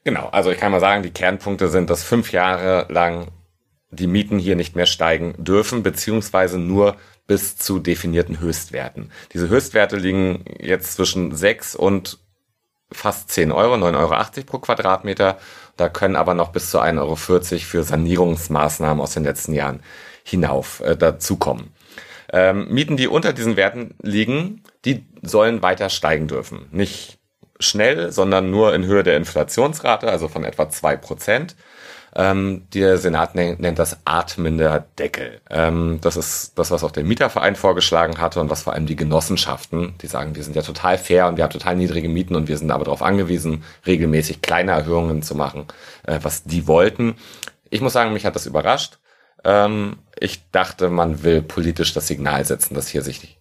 Genau, 0.04 0.28
also 0.30 0.50
ich 0.50 0.58
kann 0.58 0.72
mal 0.72 0.80
sagen, 0.80 1.04
die 1.04 1.12
Kernpunkte 1.12 1.70
sind, 1.70 1.90
dass 1.90 2.04
fünf 2.04 2.32
Jahre 2.32 2.88
lang 2.90 3.28
die 3.92 4.08
Mieten 4.08 4.40
hier 4.40 4.56
nicht 4.56 4.76
mehr 4.76 4.88
steigen 4.88 5.36
dürfen, 5.38 5.84
beziehungsweise 5.84 6.58
nur 6.58 6.98
bis 7.28 7.58
zu 7.58 7.80
definierten 7.80 8.40
Höchstwerten. 8.40 9.12
Diese 9.34 9.50
Höchstwerte 9.50 9.96
liegen 9.96 10.44
jetzt 10.60 10.96
zwischen 10.96 11.36
sechs 11.36 11.76
und 11.76 12.20
fast 12.94 13.30
zehn 13.32 13.52
Euro, 13.52 13.76
9,80 13.76 13.98
Euro 13.98 14.46
pro 14.46 14.60
Quadratmeter. 14.60 15.38
Da 15.78 15.90
können 15.90 16.16
aber 16.16 16.34
noch 16.34 16.52
bis 16.52 16.70
zu 16.70 16.80
1,40 16.80 17.00
Euro 17.00 17.16
für 17.16 17.84
Sanierungsmaßnahmen 17.84 19.02
aus 19.02 19.14
den 19.14 19.24
letzten 19.24 19.54
Jahren 19.54 19.82
hinauf 20.24 20.80
äh, 20.82 20.96
dazukommen. 20.96 21.74
Ähm, 22.32 22.68
Mieten, 22.70 22.98
die 22.98 23.08
unter 23.08 23.34
diesen 23.34 23.58
Werten 23.58 23.96
liegen, 24.02 24.64
die 24.86 25.06
sollen 25.22 25.62
weiter 25.62 25.90
steigen 25.90 26.28
dürfen. 26.28 26.68
Nicht 26.72 27.20
schnell, 27.60 28.12
sondern 28.12 28.50
nur 28.50 28.74
in 28.74 28.86
Höhe 28.86 29.04
der 29.04 29.18
Inflationsrate, 29.18 30.10
also 30.10 30.28
von 30.28 30.44
etwa 30.44 30.70
zwei 30.70 30.96
Prozent. 30.96 31.56
Ähm, 32.16 32.68
der 32.74 32.98
Senat 32.98 33.34
nennt, 33.34 33.80
das 33.80 33.98
atmender 34.06 34.86
Deckel. 35.00 35.42
Ähm, 35.50 36.00
das 36.02 36.16
ist 36.16 36.58
das, 36.60 36.70
was 36.70 36.84
auch 36.84 36.92
der 36.92 37.04
Mieterverein 37.04 37.56
vorgeschlagen 37.56 38.20
hatte 38.20 38.40
und 38.40 38.50
was 38.52 38.64
vor 38.64 38.74
allem 38.74 38.86
die 38.86 38.96
Genossenschaften, 38.96 39.96
die 40.02 40.08
sagen, 40.08 40.36
wir 40.36 40.44
sind 40.44 40.56
ja 40.56 40.62
total 40.62 40.98
fair 41.00 41.28
und 41.28 41.38
wir 41.38 41.44
haben 41.44 41.52
total 41.52 41.76
niedrige 41.76 42.10
Mieten 42.10 42.36
und 42.36 42.48
wir 42.48 42.58
sind 42.58 42.70
aber 42.70 42.86
darauf 42.86 43.02
angewiesen, 43.02 43.64
regelmäßig 43.88 44.42
kleine 44.42 44.74
Erhöhungen 44.74 45.24
zu 45.24 45.34
machen, 45.34 45.66
äh, 46.06 46.20
was 46.22 46.44
die 46.44 46.68
wollten. 46.68 47.16
Ich 47.72 47.82
muss 47.82 47.94
sagen, 47.94 48.14
mich 48.14 48.26
hat 48.26 48.36
das 48.36 48.46
überrascht. 48.46 49.00
Ähm, 49.44 49.98
ich 50.20 50.52
dachte, 50.52 50.90
man 50.90 51.24
will 51.24 51.42
politisch 51.42 51.94
das 51.94 52.08
Signal 52.08 52.46
setzen, 52.46 52.76
dass 52.76 52.88
hier 52.88 53.02
sich 53.02 53.40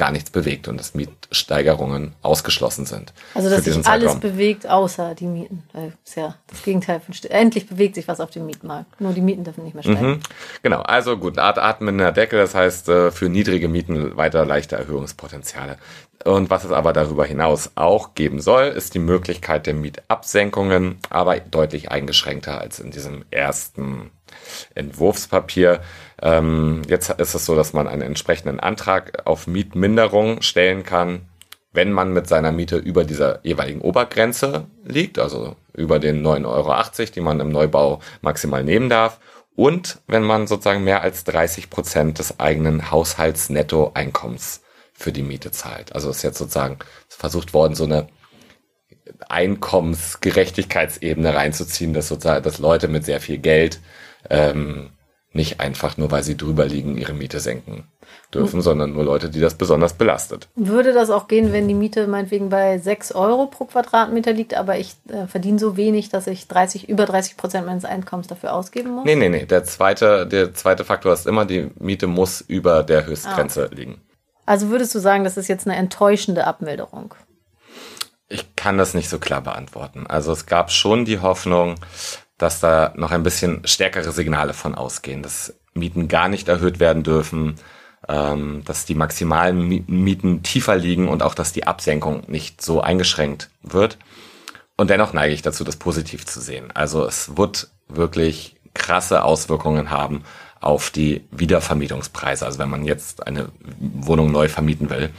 gar 0.00 0.12
nichts 0.12 0.30
bewegt 0.30 0.66
und 0.66 0.80
dass 0.80 0.94
Mietsteigerungen 0.94 2.14
ausgeschlossen 2.22 2.86
sind. 2.86 3.12
Also 3.34 3.50
dass 3.50 3.64
sich 3.64 3.86
alles 3.86 4.18
bewegt, 4.18 4.66
außer 4.66 5.14
die 5.14 5.26
Mieten. 5.26 5.62
Das 5.74 5.92
ist 6.06 6.16
ja 6.16 6.36
das 6.46 6.62
Gegenteil 6.62 7.00
von 7.00 7.14
endlich 7.28 7.68
bewegt 7.68 7.96
sich 7.96 8.08
was 8.08 8.18
auf 8.18 8.30
dem 8.30 8.46
Mietmarkt. 8.46 8.98
Nur 8.98 9.12
die 9.12 9.20
Mieten 9.20 9.44
dürfen 9.44 9.62
nicht 9.62 9.74
mehr 9.74 9.82
steigen. 9.82 10.06
Mhm. 10.06 10.20
Genau, 10.62 10.80
also 10.80 11.18
gut, 11.18 11.36
Art 11.36 11.58
atmender 11.58 12.12
Deckel, 12.12 12.38
das 12.38 12.54
heißt 12.54 12.88
äh, 12.88 13.10
für 13.10 13.28
niedrige 13.28 13.68
Mieten 13.68 14.16
weiter 14.16 14.46
leichte 14.46 14.76
Erhöhungspotenziale. 14.76 15.76
Und 16.24 16.48
was 16.48 16.64
es 16.64 16.70
aber 16.70 16.94
darüber 16.94 17.26
hinaus 17.26 17.72
auch 17.74 18.14
geben 18.14 18.40
soll, 18.40 18.68
ist 18.68 18.94
die 18.94 19.00
Möglichkeit 19.00 19.66
der 19.66 19.74
Mietabsenkungen, 19.74 20.98
aber 21.10 21.38
deutlich 21.40 21.90
eingeschränkter 21.90 22.58
als 22.58 22.80
in 22.80 22.90
diesem 22.90 23.26
ersten 23.30 24.10
Entwurfspapier. 24.74 25.80
Ähm, 26.22 26.82
jetzt 26.88 27.10
ist 27.10 27.34
es 27.34 27.46
so, 27.46 27.56
dass 27.56 27.72
man 27.72 27.88
einen 27.88 28.02
entsprechenden 28.02 28.60
Antrag 28.60 29.26
auf 29.26 29.46
Mietminderung 29.46 30.42
stellen 30.42 30.84
kann, 30.84 31.22
wenn 31.72 31.92
man 31.92 32.12
mit 32.12 32.28
seiner 32.28 32.52
Miete 32.52 32.76
über 32.76 33.04
dieser 33.04 33.44
jeweiligen 33.44 33.80
Obergrenze 33.80 34.66
liegt, 34.84 35.18
also 35.18 35.56
über 35.74 35.98
den 35.98 36.26
9,80 36.26 36.46
Euro, 36.46 37.10
die 37.14 37.20
man 37.20 37.40
im 37.40 37.50
Neubau 37.50 38.00
maximal 38.22 38.64
nehmen 38.64 38.88
darf. 38.88 39.20
Und 39.54 39.98
wenn 40.06 40.22
man 40.22 40.46
sozusagen 40.46 40.84
mehr 40.84 41.02
als 41.02 41.24
30 41.24 41.68
Prozent 41.70 42.18
des 42.18 42.40
eigenen 42.40 42.90
Haushaltsnettoeinkommens 42.90 44.62
für 44.92 45.12
die 45.12 45.22
Miete 45.22 45.50
zahlt. 45.50 45.94
Also 45.94 46.10
ist 46.10 46.22
jetzt 46.22 46.38
sozusagen 46.38 46.78
versucht 47.08 47.54
worden, 47.54 47.74
so 47.74 47.84
eine 47.84 48.08
Einkommensgerechtigkeitsebene 49.28 51.34
reinzuziehen, 51.34 51.94
dass 51.94 52.08
sozusagen, 52.08 52.42
dass 52.42 52.58
Leute 52.58 52.88
mit 52.88 53.04
sehr 53.04 53.20
viel 53.20 53.38
Geld 53.38 53.78
ähm, 54.28 54.90
nicht 55.32 55.60
einfach 55.60 55.96
nur, 55.96 56.10
weil 56.10 56.24
sie 56.24 56.36
drüber 56.36 56.66
liegen, 56.66 56.98
ihre 56.98 57.12
Miete 57.12 57.38
senken 57.38 57.84
dürfen, 58.34 58.56
mhm. 58.56 58.62
sondern 58.62 58.92
nur 58.92 59.04
Leute, 59.04 59.30
die 59.30 59.38
das 59.38 59.54
besonders 59.54 59.94
belastet. 59.94 60.48
Würde 60.56 60.92
das 60.92 61.10
auch 61.10 61.28
gehen, 61.28 61.52
wenn 61.52 61.68
die 61.68 61.74
Miete 61.74 62.08
meinetwegen 62.08 62.48
bei 62.48 62.78
6 62.78 63.12
Euro 63.12 63.46
pro 63.46 63.64
Quadratmeter 63.64 64.32
liegt, 64.32 64.54
aber 64.54 64.78
ich 64.78 64.96
äh, 65.08 65.26
verdiene 65.26 65.60
so 65.60 65.76
wenig, 65.76 66.08
dass 66.08 66.26
ich 66.26 66.48
30, 66.48 66.88
über 66.88 67.06
30 67.06 67.36
Prozent 67.36 67.66
meines 67.66 67.84
Einkommens 67.84 68.26
dafür 68.26 68.52
ausgeben 68.54 68.90
muss? 68.90 69.04
Nee, 69.04 69.14
nee, 69.14 69.28
nee. 69.28 69.46
Der 69.46 69.62
zweite, 69.62 70.26
der 70.26 70.52
zweite 70.54 70.84
Faktor 70.84 71.12
ist 71.12 71.26
immer, 71.26 71.44
die 71.44 71.70
Miete 71.78 72.08
muss 72.08 72.40
über 72.40 72.82
der 72.82 73.06
Höchstgrenze 73.06 73.62
ah, 73.62 73.66
okay. 73.66 73.74
liegen. 73.76 74.00
Also 74.46 74.68
würdest 74.68 74.94
du 74.96 74.98
sagen, 74.98 75.22
das 75.22 75.36
ist 75.36 75.46
jetzt 75.46 75.68
eine 75.68 75.76
enttäuschende 75.76 76.44
Abmilderung? 76.44 77.14
Ich 78.28 78.56
kann 78.56 78.78
das 78.78 78.94
nicht 78.94 79.08
so 79.08 79.18
klar 79.20 79.42
beantworten. 79.42 80.06
Also 80.08 80.32
es 80.32 80.46
gab 80.46 80.72
schon 80.72 81.04
die 81.04 81.20
Hoffnung, 81.20 81.76
dass 82.40 82.58
da 82.58 82.92
noch 82.96 83.10
ein 83.10 83.22
bisschen 83.22 83.60
stärkere 83.66 84.12
Signale 84.12 84.54
von 84.54 84.74
ausgehen, 84.74 85.22
dass 85.22 85.54
Mieten 85.74 86.08
gar 86.08 86.28
nicht 86.28 86.48
erhöht 86.48 86.80
werden 86.80 87.02
dürfen, 87.02 87.56
ähm, 88.08 88.62
dass 88.64 88.86
die 88.86 88.94
maximalen 88.94 89.84
Mieten 89.86 90.42
tiefer 90.42 90.76
liegen 90.76 91.08
und 91.08 91.22
auch, 91.22 91.34
dass 91.34 91.52
die 91.52 91.66
Absenkung 91.66 92.22
nicht 92.28 92.62
so 92.62 92.80
eingeschränkt 92.80 93.50
wird. 93.62 93.98
Und 94.78 94.88
dennoch 94.88 95.12
neige 95.12 95.34
ich 95.34 95.42
dazu, 95.42 95.64
das 95.64 95.76
positiv 95.76 96.24
zu 96.24 96.40
sehen. 96.40 96.70
Also 96.72 97.04
es 97.04 97.36
wird 97.36 97.68
wirklich 97.88 98.56
krasse 98.72 99.22
Auswirkungen 99.22 99.90
haben 99.90 100.24
auf 100.60 100.88
die 100.88 101.26
Wiedervermietungspreise. 101.30 102.46
Also 102.46 102.58
wenn 102.58 102.70
man 102.70 102.86
jetzt 102.86 103.26
eine 103.26 103.50
Wohnung 103.78 104.32
neu 104.32 104.48
vermieten 104.48 104.88
will, 104.88 105.10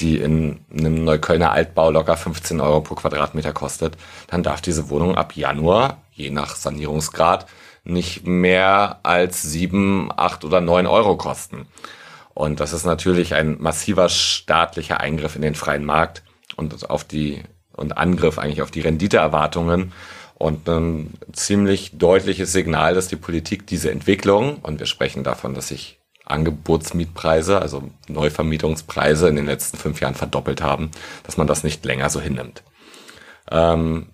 die 0.00 0.18
in 0.18 0.60
einem 0.70 1.04
Neuköllner 1.04 1.52
Altbau 1.52 1.90
locker 1.90 2.16
15 2.16 2.60
Euro 2.60 2.80
pro 2.80 2.94
Quadratmeter 2.94 3.52
kostet, 3.52 3.96
dann 4.28 4.42
darf 4.42 4.60
diese 4.60 4.90
Wohnung 4.90 5.16
ab 5.16 5.36
Januar, 5.36 6.02
je 6.12 6.30
nach 6.30 6.56
Sanierungsgrad, 6.56 7.46
nicht 7.84 8.26
mehr 8.26 9.00
als 9.02 9.42
sieben, 9.42 10.10
acht 10.14 10.44
oder 10.44 10.60
neun 10.60 10.86
Euro 10.86 11.16
kosten. 11.16 11.66
Und 12.34 12.60
das 12.60 12.72
ist 12.72 12.84
natürlich 12.84 13.34
ein 13.34 13.56
massiver 13.60 14.08
staatlicher 14.08 15.00
Eingriff 15.00 15.34
in 15.34 15.42
den 15.42 15.54
freien 15.54 15.84
Markt 15.84 16.22
und 16.56 16.90
auf 16.90 17.04
die 17.04 17.42
und 17.72 17.96
Angriff 17.96 18.38
eigentlich 18.38 18.62
auf 18.62 18.70
die 18.70 18.80
Renditeerwartungen 18.80 19.92
und 20.34 20.68
ein 20.68 21.14
ziemlich 21.32 21.98
deutliches 21.98 22.52
Signal, 22.52 22.94
dass 22.94 23.08
die 23.08 23.16
Politik 23.16 23.66
diese 23.66 23.90
Entwicklung, 23.90 24.58
und 24.62 24.78
wir 24.78 24.86
sprechen 24.86 25.24
davon, 25.24 25.54
dass 25.54 25.68
sich 25.68 25.98
Angebotsmietpreise, 26.28 27.60
also 27.60 27.90
Neuvermietungspreise 28.08 29.28
in 29.28 29.36
den 29.36 29.46
letzten 29.46 29.76
fünf 29.76 30.00
Jahren 30.00 30.14
verdoppelt 30.14 30.62
haben, 30.62 30.90
dass 31.24 31.36
man 31.36 31.46
das 31.46 31.64
nicht 31.64 31.84
länger 31.84 32.10
so 32.10 32.20
hinnimmt. 32.20 32.62
Ähm, 33.50 34.06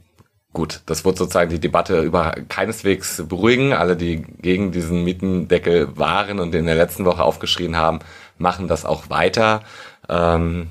gut, 0.53 0.83
das 0.87 1.05
wird 1.05 1.19
sozusagen 1.19 1.51
die 1.51 1.61
Debatte 1.61 2.01
über 2.01 2.35
keineswegs 2.49 3.23
beruhigen. 3.29 3.73
Alle, 3.73 3.97
die 3.97 4.23
gegen 4.23 4.73
diesen 4.73 5.05
Mietendeckel 5.05 5.97
waren 5.97 6.39
und 6.39 6.55
in 6.55 6.67
der 6.67 6.77
letzten 6.77 7.05
Woche 7.05 7.23
aufgeschrien 7.23 7.77
haben, 7.77 7.99
machen 8.39 8.69
das 8.69 8.85
auch 8.85 9.11
weiter. 9.11 9.63
Ähm, 10.09 10.71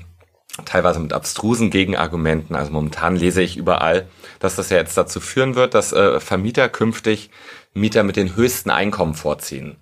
teilweise 0.64 1.00
mit 1.00 1.12
abstrusen 1.12 1.70
Gegenargumenten. 1.70 2.56
Also 2.56 2.72
momentan 2.72 3.16
lese 3.16 3.42
ich 3.42 3.56
überall, 3.56 4.06
dass 4.38 4.56
das 4.56 4.70
ja 4.70 4.76
jetzt 4.78 4.96
dazu 4.96 5.20
führen 5.20 5.56
wird, 5.56 5.74
dass 5.74 5.92
äh, 5.92 6.20
Vermieter 6.20 6.68
künftig 6.68 7.30
Mieter 7.74 8.04
mit 8.04 8.16
den 8.16 8.36
höchsten 8.36 8.70
Einkommen 8.70 9.14
vorziehen 9.14 9.76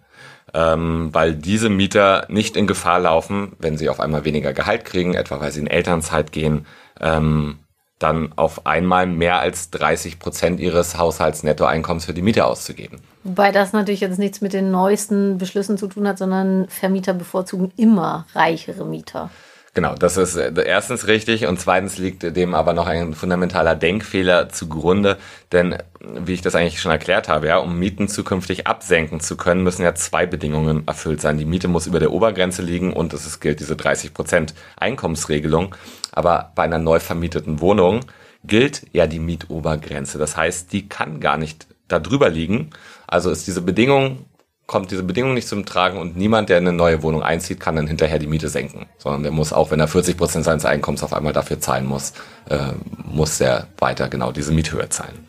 ähm, 0.55 1.11
weil 1.12 1.35
diese 1.35 1.69
Mieter 1.69 2.27
nicht 2.29 2.57
in 2.57 2.67
Gefahr 2.67 3.01
laufen, 3.01 3.53
wenn 3.59 3.77
sie 3.77 3.88
auf 3.88 4.01
einmal 4.01 4.25
weniger 4.25 4.53
Gehalt 4.53 4.85
kriegen, 4.85 5.15
etwa 5.15 5.41
weil 5.41 5.53
sie 5.53 5.61
in 5.61 5.67
Elternzeit 5.67 6.33
gehen, 6.33 6.67
ähm, 7.01 7.59
dann 7.99 8.33
auf 8.37 8.67
einmal 8.67 9.07
mehr 9.07 9.38
als 9.38 9.71
30 9.71 10.19
Prozent 10.19 10.61
ihres 10.61 10.99
Haushaltsnettoeinkommens 10.99 12.05
für 12.05 12.15
die 12.15 12.23
Miete 12.23 12.45
auszugeben. 12.45 12.99
Wobei 13.23 13.53
das 13.53 13.73
natürlich 13.73 14.01
jetzt 14.01 14.19
nichts 14.19 14.41
mit 14.41 14.53
den 14.53 14.71
neuesten 14.71 15.38
Beschlüssen 15.38 15.79
zu 15.79 15.87
tun 15.87 16.09
hat, 16.09 16.19
sondern 16.19 16.69
Vermieter 16.69 17.15
bevorzugen 17.15 17.73
immer 17.77 18.27
reichere 18.35 18.85
Mieter. 18.85 19.31
Genau, 19.75 19.95
das 19.95 20.19
ist 20.19 20.37
äh, 20.37 20.53
erstens 20.67 21.07
richtig 21.07 21.47
und 21.47 21.59
zweitens 21.59 21.97
liegt 21.97 22.37
dem 22.37 22.55
aber 22.55 22.75
noch 22.75 22.87
ein 22.87 23.15
fundamentaler 23.15 23.75
Denkfehler 23.75 24.51
zugrunde, 24.51 25.17
denn 25.51 25.79
wie 25.99 26.35
ich 26.35 26.43
das 26.43 26.55
eigentlich 26.55 26.79
schon 26.79 26.93
erklärt 26.93 27.29
habe, 27.29 27.47
ja, 27.47 27.57
um 27.57 27.79
Mieten 27.79 28.07
zukünftig 28.07 28.67
absenken 28.67 29.21
zu 29.21 29.39
können, 29.39 29.63
müssen 29.63 29.83
ja 29.83 29.95
zwei 29.95 30.27
Bedingungen 30.27 30.87
erfüllt 30.87 31.23
sein. 31.23 31.39
Die 31.39 31.47
Miete 31.47 31.69
muss 31.69 31.87
über 31.87 32.01
der 32.01 32.13
Obergrenze 32.13 32.61
liegen 32.61 32.93
und 32.93 33.15
es 33.15 33.41
gilt 33.41 33.61
diese 33.61 33.75
30 33.75 34.13
Prozent 34.13 34.55
Einkommensregelung. 34.77 35.75
Aber 36.11 36.53
bei 36.55 36.65
einer 36.65 36.79
neu 36.79 37.01
vermieteten 37.01 37.61
Wohnung 37.61 38.01
gilt 38.45 38.83
ja 38.93 39.07
die 39.07 39.21
Mietobergrenze. 39.21 40.19
Das 40.19 40.37
heißt, 40.37 40.71
die 40.75 40.89
kann 40.89 41.19
gar 41.19 41.39
nicht 41.39 41.67
da 41.89 41.99
drüber 41.99 42.29
liegen. 42.29 42.71
Also 43.07 43.31
ist 43.31 43.47
diese 43.47 43.63
Bedingung 43.63 44.27
kommt 44.73 44.91
diese 44.91 45.03
Bedingung 45.03 45.35
nicht 45.35 45.47
zum 45.47 45.67
Tragen 45.67 45.99
und 45.99 46.17
niemand, 46.17 46.49
der 46.49 46.57
in 46.57 46.67
eine 46.67 46.77
neue 46.77 47.03
Wohnung 47.03 47.23
einzieht, 47.23 47.61
kann 47.61 47.77
dann 47.77 47.87
hinterher 47.87 48.19
die 48.19 48.27
Miete 48.27 48.49
senken. 48.49 48.87
Sondern 48.97 49.23
der 49.23 49.31
muss 49.31 49.53
auch, 49.53 49.71
wenn 49.71 49.79
er 49.79 49.87
40 49.87 50.17
Prozent 50.17 50.47
seines 50.47 50.65
Einkommens 50.65 51.03
auf 51.03 51.13
einmal 51.13 51.35
dafür 51.35 51.61
zahlen 51.61 51.85
muss, 51.85 52.15
äh, 52.49 52.73
muss 53.05 53.39
er 53.41 53.67
weiter 53.79 54.09
genau 54.09 54.33
diese 54.33 54.51
Miethöhe 54.51 54.89
zahlen. 54.89 55.29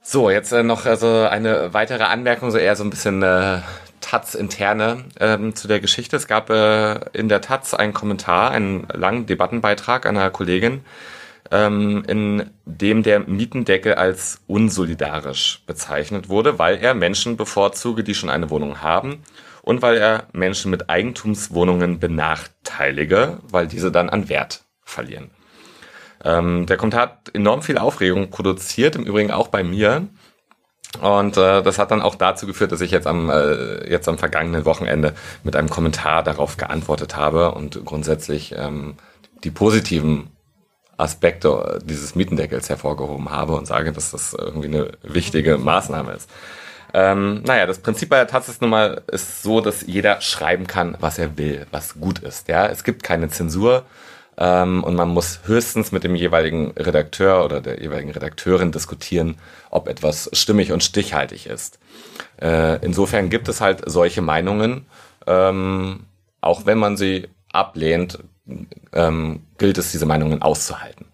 So, 0.00 0.30
jetzt 0.30 0.52
äh, 0.52 0.62
noch 0.62 0.86
also 0.86 1.28
eine 1.30 1.74
weitere 1.74 2.04
Anmerkung, 2.04 2.50
so 2.50 2.56
eher 2.56 2.76
so 2.76 2.82
ein 2.82 2.88
bisschen 2.88 3.22
äh, 3.22 3.58
Taz 4.00 4.34
interne 4.34 5.04
ähm, 5.20 5.54
zu 5.54 5.68
der 5.68 5.80
Geschichte. 5.80 6.16
Es 6.16 6.26
gab 6.26 6.48
äh, 6.48 6.94
in 7.12 7.28
der 7.28 7.42
Taz 7.42 7.74
einen 7.74 7.92
Kommentar, 7.92 8.52
einen 8.52 8.88
langen 8.90 9.26
Debattenbeitrag 9.26 10.06
einer 10.06 10.30
Kollegin, 10.30 10.80
ähm, 11.50 12.04
in 12.06 12.50
dem 12.64 13.02
der 13.02 13.20
Mietendeckel 13.20 13.94
als 13.94 14.42
unsolidarisch 14.46 15.62
bezeichnet 15.66 16.28
wurde, 16.28 16.58
weil 16.58 16.76
er 16.76 16.94
Menschen 16.94 17.36
bevorzuge, 17.36 18.04
die 18.04 18.14
schon 18.14 18.30
eine 18.30 18.50
Wohnung 18.50 18.82
haben 18.82 19.22
und 19.62 19.82
weil 19.82 19.96
er 19.96 20.28
Menschen 20.32 20.70
mit 20.70 20.88
Eigentumswohnungen 20.90 21.98
benachteilige, 21.98 23.38
weil 23.50 23.66
diese 23.66 23.92
dann 23.92 24.08
an 24.08 24.28
Wert 24.28 24.64
verlieren. 24.82 25.30
Ähm, 26.24 26.66
der 26.66 26.76
Kommentar 26.76 27.02
hat 27.02 27.34
enorm 27.34 27.62
viel 27.62 27.78
Aufregung 27.78 28.30
produziert, 28.30 28.96
im 28.96 29.04
Übrigen 29.04 29.30
auch 29.30 29.48
bei 29.48 29.62
mir. 29.62 30.08
Und 31.00 31.36
äh, 31.36 31.62
das 31.62 31.78
hat 31.78 31.90
dann 31.90 32.00
auch 32.00 32.14
dazu 32.14 32.46
geführt, 32.46 32.72
dass 32.72 32.80
ich 32.80 32.90
jetzt 32.90 33.06
am 33.06 33.28
äh, 33.28 33.88
jetzt 33.90 34.08
am 34.08 34.18
vergangenen 34.18 34.64
Wochenende 34.64 35.14
mit 35.44 35.54
einem 35.54 35.68
Kommentar 35.68 36.22
darauf 36.22 36.56
geantwortet 36.56 37.14
habe 37.14 37.52
und 37.52 37.84
grundsätzlich 37.84 38.54
ähm, 38.56 38.94
die 39.44 39.50
positiven 39.50 40.30
Aspekte 40.98 41.78
dieses 41.84 42.14
Mietendeckels 42.14 42.68
hervorgehoben 42.68 43.30
habe 43.30 43.54
und 43.54 43.66
sage, 43.66 43.92
dass 43.92 44.10
das 44.10 44.34
irgendwie 44.34 44.66
eine 44.68 44.90
wichtige 45.02 45.56
Maßnahme 45.56 46.12
ist. 46.12 46.28
Ähm, 46.92 47.42
naja, 47.42 47.66
das 47.66 47.78
Prinzip 47.78 48.08
bei 48.08 48.16
der 48.16 48.26
Taz 48.26 48.48
ist 48.48 48.60
nun 48.60 48.70
mal 48.70 49.02
ist 49.10 49.42
so, 49.42 49.60
dass 49.60 49.86
jeder 49.86 50.20
schreiben 50.20 50.66
kann, 50.66 50.96
was 51.00 51.18
er 51.18 51.36
will, 51.38 51.66
was 51.70 52.00
gut 52.00 52.18
ist. 52.18 52.48
Ja, 52.48 52.66
es 52.66 52.82
gibt 52.82 53.02
keine 53.02 53.28
Zensur 53.28 53.84
ähm, 54.38 54.82
und 54.84 54.94
man 54.94 55.08
muss 55.08 55.40
höchstens 55.44 55.92
mit 55.92 56.04
dem 56.04 56.14
jeweiligen 56.14 56.70
Redakteur 56.72 57.44
oder 57.44 57.60
der 57.60 57.82
jeweiligen 57.82 58.10
Redakteurin 58.10 58.72
diskutieren, 58.72 59.36
ob 59.70 59.88
etwas 59.88 60.30
stimmig 60.32 60.72
und 60.72 60.82
stichhaltig 60.82 61.46
ist. 61.46 61.78
Äh, 62.40 62.84
insofern 62.84 63.28
gibt 63.28 63.48
es 63.48 63.60
halt 63.60 63.82
solche 63.84 64.22
Meinungen, 64.22 64.86
ähm, 65.26 66.06
auch 66.40 66.66
wenn 66.66 66.78
man 66.78 66.96
sie 66.96 67.28
ablehnt, 67.52 68.18
ähm, 68.92 69.42
gilt 69.58 69.78
es, 69.78 69.92
diese 69.92 70.06
Meinungen 70.06 70.42
auszuhalten. 70.42 71.06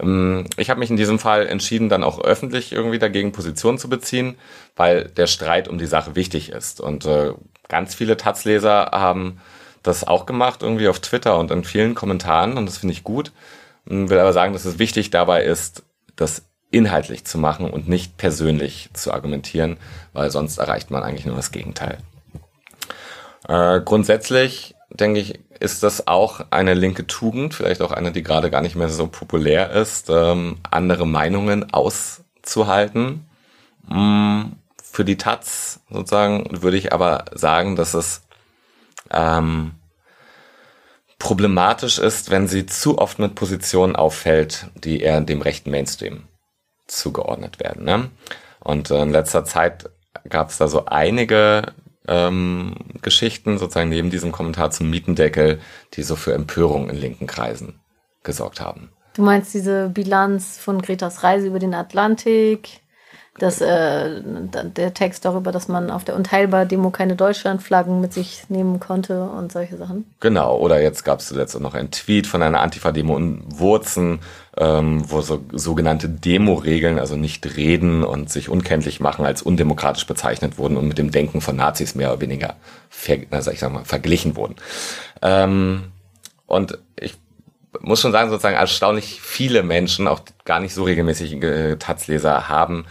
Ähm, 0.00 0.46
ich 0.56 0.70
habe 0.70 0.80
mich 0.80 0.90
in 0.90 0.96
diesem 0.96 1.18
Fall 1.18 1.46
entschieden, 1.46 1.88
dann 1.88 2.04
auch 2.04 2.20
öffentlich 2.20 2.72
irgendwie 2.72 2.98
dagegen 2.98 3.32
Position 3.32 3.78
zu 3.78 3.88
beziehen, 3.88 4.36
weil 4.76 5.04
der 5.04 5.26
Streit 5.26 5.68
um 5.68 5.78
die 5.78 5.86
Sache 5.86 6.16
wichtig 6.16 6.50
ist. 6.50 6.80
Und 6.80 7.06
äh, 7.06 7.32
ganz 7.68 7.94
viele 7.94 8.16
Taz-Leser 8.16 8.90
haben 8.92 9.40
das 9.82 10.06
auch 10.06 10.26
gemacht, 10.26 10.62
irgendwie 10.62 10.88
auf 10.88 11.00
Twitter 11.00 11.38
und 11.38 11.50
in 11.50 11.62
vielen 11.62 11.94
Kommentaren 11.94 12.56
und 12.56 12.66
das 12.66 12.78
finde 12.78 12.94
ich 12.94 13.04
gut. 13.04 13.32
Ich 13.86 13.92
hm, 13.92 14.10
will 14.10 14.18
aber 14.18 14.32
sagen, 14.32 14.52
dass 14.52 14.64
es 14.64 14.78
wichtig 14.78 15.10
dabei 15.10 15.44
ist, 15.44 15.82
das 16.16 16.42
inhaltlich 16.70 17.24
zu 17.24 17.38
machen 17.38 17.70
und 17.70 17.88
nicht 17.88 18.16
persönlich 18.16 18.88
zu 18.94 19.12
argumentieren, 19.12 19.76
weil 20.12 20.30
sonst 20.30 20.58
erreicht 20.58 20.90
man 20.90 21.02
eigentlich 21.02 21.26
nur 21.26 21.36
das 21.36 21.52
Gegenteil. 21.52 21.98
Äh, 23.46 23.80
grundsätzlich 23.84 24.73
denke 24.94 25.20
ich, 25.20 25.40
ist 25.60 25.82
das 25.82 26.06
auch 26.06 26.40
eine 26.50 26.74
linke 26.74 27.06
Tugend, 27.06 27.54
vielleicht 27.54 27.82
auch 27.82 27.92
eine, 27.92 28.12
die 28.12 28.22
gerade 28.22 28.50
gar 28.50 28.62
nicht 28.62 28.76
mehr 28.76 28.88
so 28.88 29.06
populär 29.08 29.70
ist, 29.70 30.08
ähm, 30.08 30.58
andere 30.70 31.06
Meinungen 31.06 31.72
auszuhalten. 31.72 33.26
Mm, 33.88 34.42
für 34.82 35.04
die 35.04 35.16
Taz 35.16 35.80
sozusagen 35.90 36.62
würde 36.62 36.76
ich 36.76 36.92
aber 36.92 37.24
sagen, 37.32 37.76
dass 37.76 37.94
es 37.94 38.22
ähm, 39.10 39.72
problematisch 41.18 41.98
ist, 41.98 42.30
wenn 42.30 42.46
sie 42.46 42.66
zu 42.66 42.98
oft 42.98 43.18
mit 43.18 43.34
Positionen 43.34 43.96
auffällt, 43.96 44.68
die 44.74 45.00
eher 45.00 45.20
dem 45.20 45.42
rechten 45.42 45.70
Mainstream 45.70 46.24
zugeordnet 46.86 47.60
werden. 47.60 47.84
Ne? 47.84 48.10
Und 48.60 48.90
äh, 48.90 49.02
in 49.02 49.10
letzter 49.10 49.44
Zeit 49.44 49.90
gab 50.28 50.50
es 50.50 50.58
da 50.58 50.68
so 50.68 50.86
einige 50.86 51.72
ähm, 52.08 52.74
Geschichten, 53.02 53.58
sozusagen 53.58 53.88
neben 53.88 54.10
diesem 54.10 54.32
Kommentar 54.32 54.70
zum 54.70 54.90
Mietendeckel, 54.90 55.60
die 55.94 56.02
so 56.02 56.16
für 56.16 56.34
Empörung 56.34 56.90
in 56.90 56.96
linken 56.96 57.26
Kreisen 57.26 57.80
gesorgt 58.22 58.60
haben. 58.60 58.90
Du 59.14 59.22
meinst 59.22 59.54
diese 59.54 59.88
Bilanz 59.90 60.58
von 60.58 60.82
Gretas 60.82 61.22
Reise 61.22 61.46
über 61.46 61.60
den 61.60 61.74
Atlantik, 61.74 62.80
dass 63.38 63.60
äh, 63.60 64.20
der 64.22 64.94
Text 64.94 65.24
darüber, 65.24 65.50
dass 65.50 65.66
man 65.66 65.90
auf 65.90 66.04
der 66.04 66.14
Unteilbar-Demo 66.14 66.90
keine 66.90 67.16
Deutschlandflaggen 67.16 68.00
mit 68.00 68.12
sich 68.12 68.44
nehmen 68.48 68.78
konnte 68.78 69.24
und 69.24 69.50
solche 69.50 69.76
Sachen. 69.76 70.04
Genau, 70.20 70.56
oder 70.56 70.80
jetzt 70.80 71.04
gab 71.04 71.18
es 71.18 71.26
zuletzt 71.26 71.58
noch 71.58 71.74
einen 71.74 71.90
Tweet 71.90 72.28
von 72.28 72.42
einer 72.42 72.60
Antifa-Demo 72.60 73.16
in 73.16 73.42
Wurzen, 73.46 74.20
ähm, 74.56 75.02
wo 75.10 75.20
so 75.20 75.44
sogenannte 75.50 76.08
Demo-Regeln, 76.08 77.00
also 77.00 77.16
nicht 77.16 77.56
reden 77.56 78.04
und 78.04 78.30
sich 78.30 78.48
unkenntlich 78.48 79.00
machen, 79.00 79.26
als 79.26 79.42
undemokratisch 79.42 80.06
bezeichnet 80.06 80.56
wurden 80.56 80.76
und 80.76 80.86
mit 80.86 80.98
dem 80.98 81.10
Denken 81.10 81.40
von 81.40 81.56
Nazis 81.56 81.96
mehr 81.96 82.12
oder 82.12 82.20
weniger, 82.20 82.54
ver 82.88 83.18
also 83.30 83.50
ich 83.50 83.58
sag 83.58 83.72
mal, 83.72 83.84
verglichen 83.84 84.36
wurden. 84.36 84.54
Ähm, 85.22 85.86
und 86.46 86.78
ich 87.00 87.16
muss 87.80 88.00
schon 88.00 88.12
sagen, 88.12 88.30
sozusagen 88.30 88.54
erstaunlich 88.54 89.20
viele 89.20 89.64
Menschen, 89.64 90.06
auch 90.06 90.20
gar 90.44 90.60
nicht 90.60 90.72
so 90.72 90.84
regelmäßige 90.84 91.76
Taz-Leser, 91.80 92.48
haben 92.48 92.84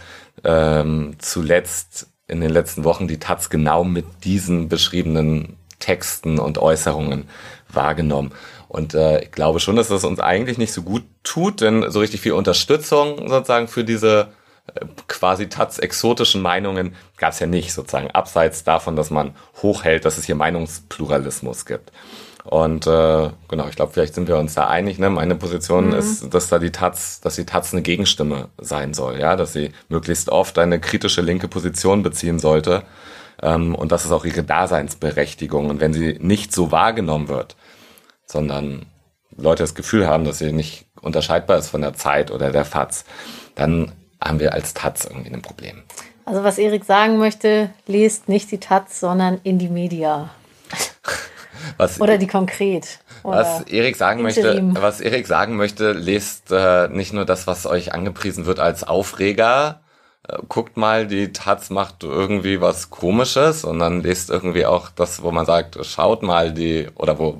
ähm, 0.44 1.16
zuletzt 1.20 2.08
in 2.28 2.42
den 2.42 2.50
letzten 2.50 2.84
Wochen 2.84 3.08
die 3.08 3.20
Taz 3.20 3.50
genau 3.50 3.84
mit 3.84 4.06
diesen 4.24 4.70
beschriebenen 4.70 5.58
Texten 5.80 6.40
und 6.40 6.58
Äußerungen 6.58 7.26
wahrgenommen. 7.70 8.32
Und 8.68 8.94
äh, 8.94 9.24
ich 9.24 9.32
glaube 9.32 9.60
schon, 9.60 9.76
dass 9.76 9.90
das 9.90 10.04
uns 10.04 10.20
eigentlich 10.20 10.58
nicht 10.58 10.74
so 10.74 10.82
gut 10.82 11.04
tut, 11.24 11.62
denn 11.62 11.92
so 11.92 12.00
richtig 12.00 12.22
viel 12.22 12.32
Unterstützung 12.32 13.28
sozusagen 13.28 13.68
für 13.68 13.84
diese 13.84 14.30
quasi 15.08 15.50
Taz 15.50 15.78
exotischen 15.78 16.42
Meinungen 16.42 16.96
gab 17.18 17.34
es 17.34 17.40
ja 17.40 17.48
nicht, 17.48 17.74
sozusagen, 17.74 18.12
abseits 18.12 18.64
davon, 18.64 18.96
dass 18.96 19.10
man 19.10 19.36
hochhält, 19.62 20.06
dass 20.06 20.18
es 20.18 20.26
hier 20.26 20.36
Meinungspluralismus 20.36 21.66
gibt. 21.66 21.92
Und 22.44 22.88
äh, 22.88 23.30
genau, 23.48 23.68
ich 23.70 23.76
glaube, 23.76 23.94
vielleicht 23.94 24.16
sind 24.16 24.28
wir 24.28 24.38
uns 24.38 24.54
da 24.54 24.68
einig. 24.68 25.00
Ne? 25.00 25.10
Meine 25.10 25.36
Position 25.36 25.88
mhm. 25.88 25.94
ist, 25.94 26.34
dass 26.34 26.50
da 26.50 26.60
die 26.60 26.72
Taz, 26.72 27.22
dass 27.22 27.36
die 27.36 27.46
Taz 27.46 27.74
eine 27.74 27.82
Gegenstimme 27.82 28.50
sein 28.58 28.94
soll, 28.94 29.20
ja, 29.20 29.36
dass 29.38 29.54
sie 29.54 29.72
möglichst 29.88 30.30
oft 30.30 30.60
eine 30.60 30.80
kritische 30.80 31.22
linke 31.22 31.48
Position 31.48 32.04
beziehen 32.04 32.40
sollte. 32.40 32.84
Ähm, 33.42 33.76
und 33.76 33.94
das 33.94 34.04
ist 34.04 34.12
auch 34.12 34.26
ihre 34.26 34.44
Daseinsberechtigung. 34.44 35.70
Und 35.70 35.80
wenn 35.80 35.94
sie 35.94 36.18
nicht 36.20 36.54
so 36.54 36.72
wahrgenommen 36.72 37.30
wird, 37.30 37.56
sondern 38.26 38.88
Leute 39.38 39.64
das 39.64 39.76
Gefühl 39.76 40.08
haben, 40.08 40.26
dass 40.26 40.40
sie 40.40 40.52
nicht 40.52 40.86
unterscheidbar 41.02 41.58
ist 41.58 41.70
von 41.70 41.82
der 41.82 41.94
Zeit 41.94 42.30
oder 42.30 42.52
der 42.52 42.66
Faz, 42.66 43.06
dann 43.56 43.94
haben 44.24 44.40
wir 44.40 44.54
als 44.54 44.74
Taz 44.74 45.06
irgendwie 45.06 45.34
ein 45.34 45.42
Problem. 45.42 45.84
Also 46.26 46.44
was 46.44 46.58
Erik 46.58 46.86
sagen 46.86 47.18
möchte, 47.18 47.70
lest 47.86 48.30
nicht 48.30 48.52
die 48.52 48.60
Taz, 48.60 49.00
sondern 49.00 49.40
in 49.44 49.60
die 49.60 49.68
Media. 49.68 50.30
Was, 51.78 52.00
oder 52.02 52.18
die 52.18 52.28
konkret. 52.28 53.00
Oder 53.24 53.38
was 53.38 53.62
Erik 53.62 53.96
sagen 53.96 54.22
möchte, 54.22 54.72
was 54.74 55.00
Erik 55.00 55.28
sagen 55.28 55.56
möchte, 55.56 55.94
lest 55.94 56.52
äh, 56.52 56.90
nicht 56.90 57.14
nur 57.14 57.24
das, 57.24 57.48
was 57.48 57.66
euch 57.66 57.94
angepriesen 57.94 58.46
wird 58.46 58.60
als 58.60 58.84
Aufreger. 58.84 59.82
Äh, 60.28 60.40
guckt 60.50 60.76
mal, 60.76 61.08
die 61.08 61.32
Taz 61.32 61.70
macht 61.70 62.04
irgendwie 62.04 62.60
was 62.60 62.90
Komisches 62.90 63.64
und 63.64 63.80
dann 63.80 64.02
lest 64.02 64.30
irgendwie 64.30 64.66
auch 64.66 64.90
das, 64.90 65.24
wo 65.24 65.32
man 65.32 65.46
sagt, 65.46 65.78
schaut 65.86 66.22
mal 66.22 66.52
die 66.52 66.90
oder 66.96 67.18
wo, 67.18 67.40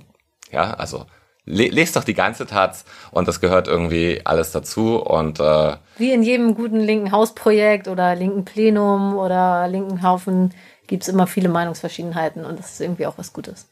ja, 0.52 0.74
also 0.74 1.06
le 1.46 1.68
lest 1.68 1.96
doch 1.96 2.04
die 2.04 2.14
ganze 2.14 2.46
Taz 2.46 2.86
und 3.12 3.28
das 3.28 3.42
gehört 3.42 3.68
irgendwie 3.68 4.22
alles 4.24 4.52
dazu 4.52 4.98
und 4.98 5.40
äh, 5.40 5.76
wie 5.98 6.12
in 6.12 6.24
jedem 6.24 6.56
guten 6.56 6.80
linken 6.80 7.12
Hausprojekt 7.12 7.88
oder 7.88 8.16
linken 8.16 8.46
Plenum 8.46 9.18
oder 9.18 9.68
linken 9.68 10.04
Haufen 10.04 10.54
gibt 10.88 11.04
es 11.04 11.10
immer 11.10 11.28
viele 11.28 11.50
Meinungsverschiedenheiten 11.50 12.46
und 12.46 12.60
das 12.60 12.74
ist 12.74 12.82
irgendwie 12.82 13.06
auch 13.06 13.18
was 13.18 13.34
Gutes. 13.34 13.68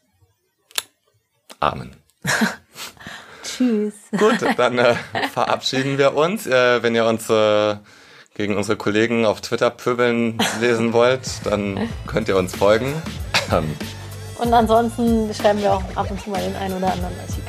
Amen. 1.60 1.96
Tschüss. 3.44 3.94
Gut, 4.12 4.38
dann 4.56 4.78
äh, 4.78 4.94
verabschieden 5.32 5.98
wir 5.98 6.14
uns. 6.14 6.46
Äh, 6.46 6.82
wenn 6.82 6.94
ihr 6.94 7.06
uns 7.06 7.28
äh, 7.28 7.76
gegen 8.34 8.56
unsere 8.56 8.76
Kollegen 8.76 9.26
auf 9.26 9.40
Twitter 9.40 9.70
pöbeln 9.70 10.38
lesen 10.60 10.92
wollt, 10.92 11.44
dann 11.44 11.88
könnt 12.06 12.28
ihr 12.28 12.36
uns 12.36 12.54
folgen. 12.54 12.94
Ähm, 13.52 13.76
und 14.38 14.52
ansonsten 14.52 15.32
schreiben 15.34 15.60
wir 15.60 15.72
auch 15.72 15.84
ab 15.94 16.10
und 16.10 16.20
zu 16.20 16.30
mal 16.30 16.40
den 16.40 16.56
einen 16.56 16.76
oder 16.76 16.92
anderen 16.92 17.14
Artikel. 17.20 17.41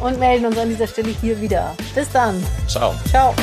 Und 0.00 0.18
melden 0.18 0.46
uns 0.46 0.58
an 0.58 0.68
dieser 0.68 0.86
Stelle 0.86 1.10
hier 1.20 1.40
wieder. 1.40 1.74
Bis 1.94 2.08
dann. 2.10 2.42
Ciao. 2.66 2.94
Ciao. 3.10 3.34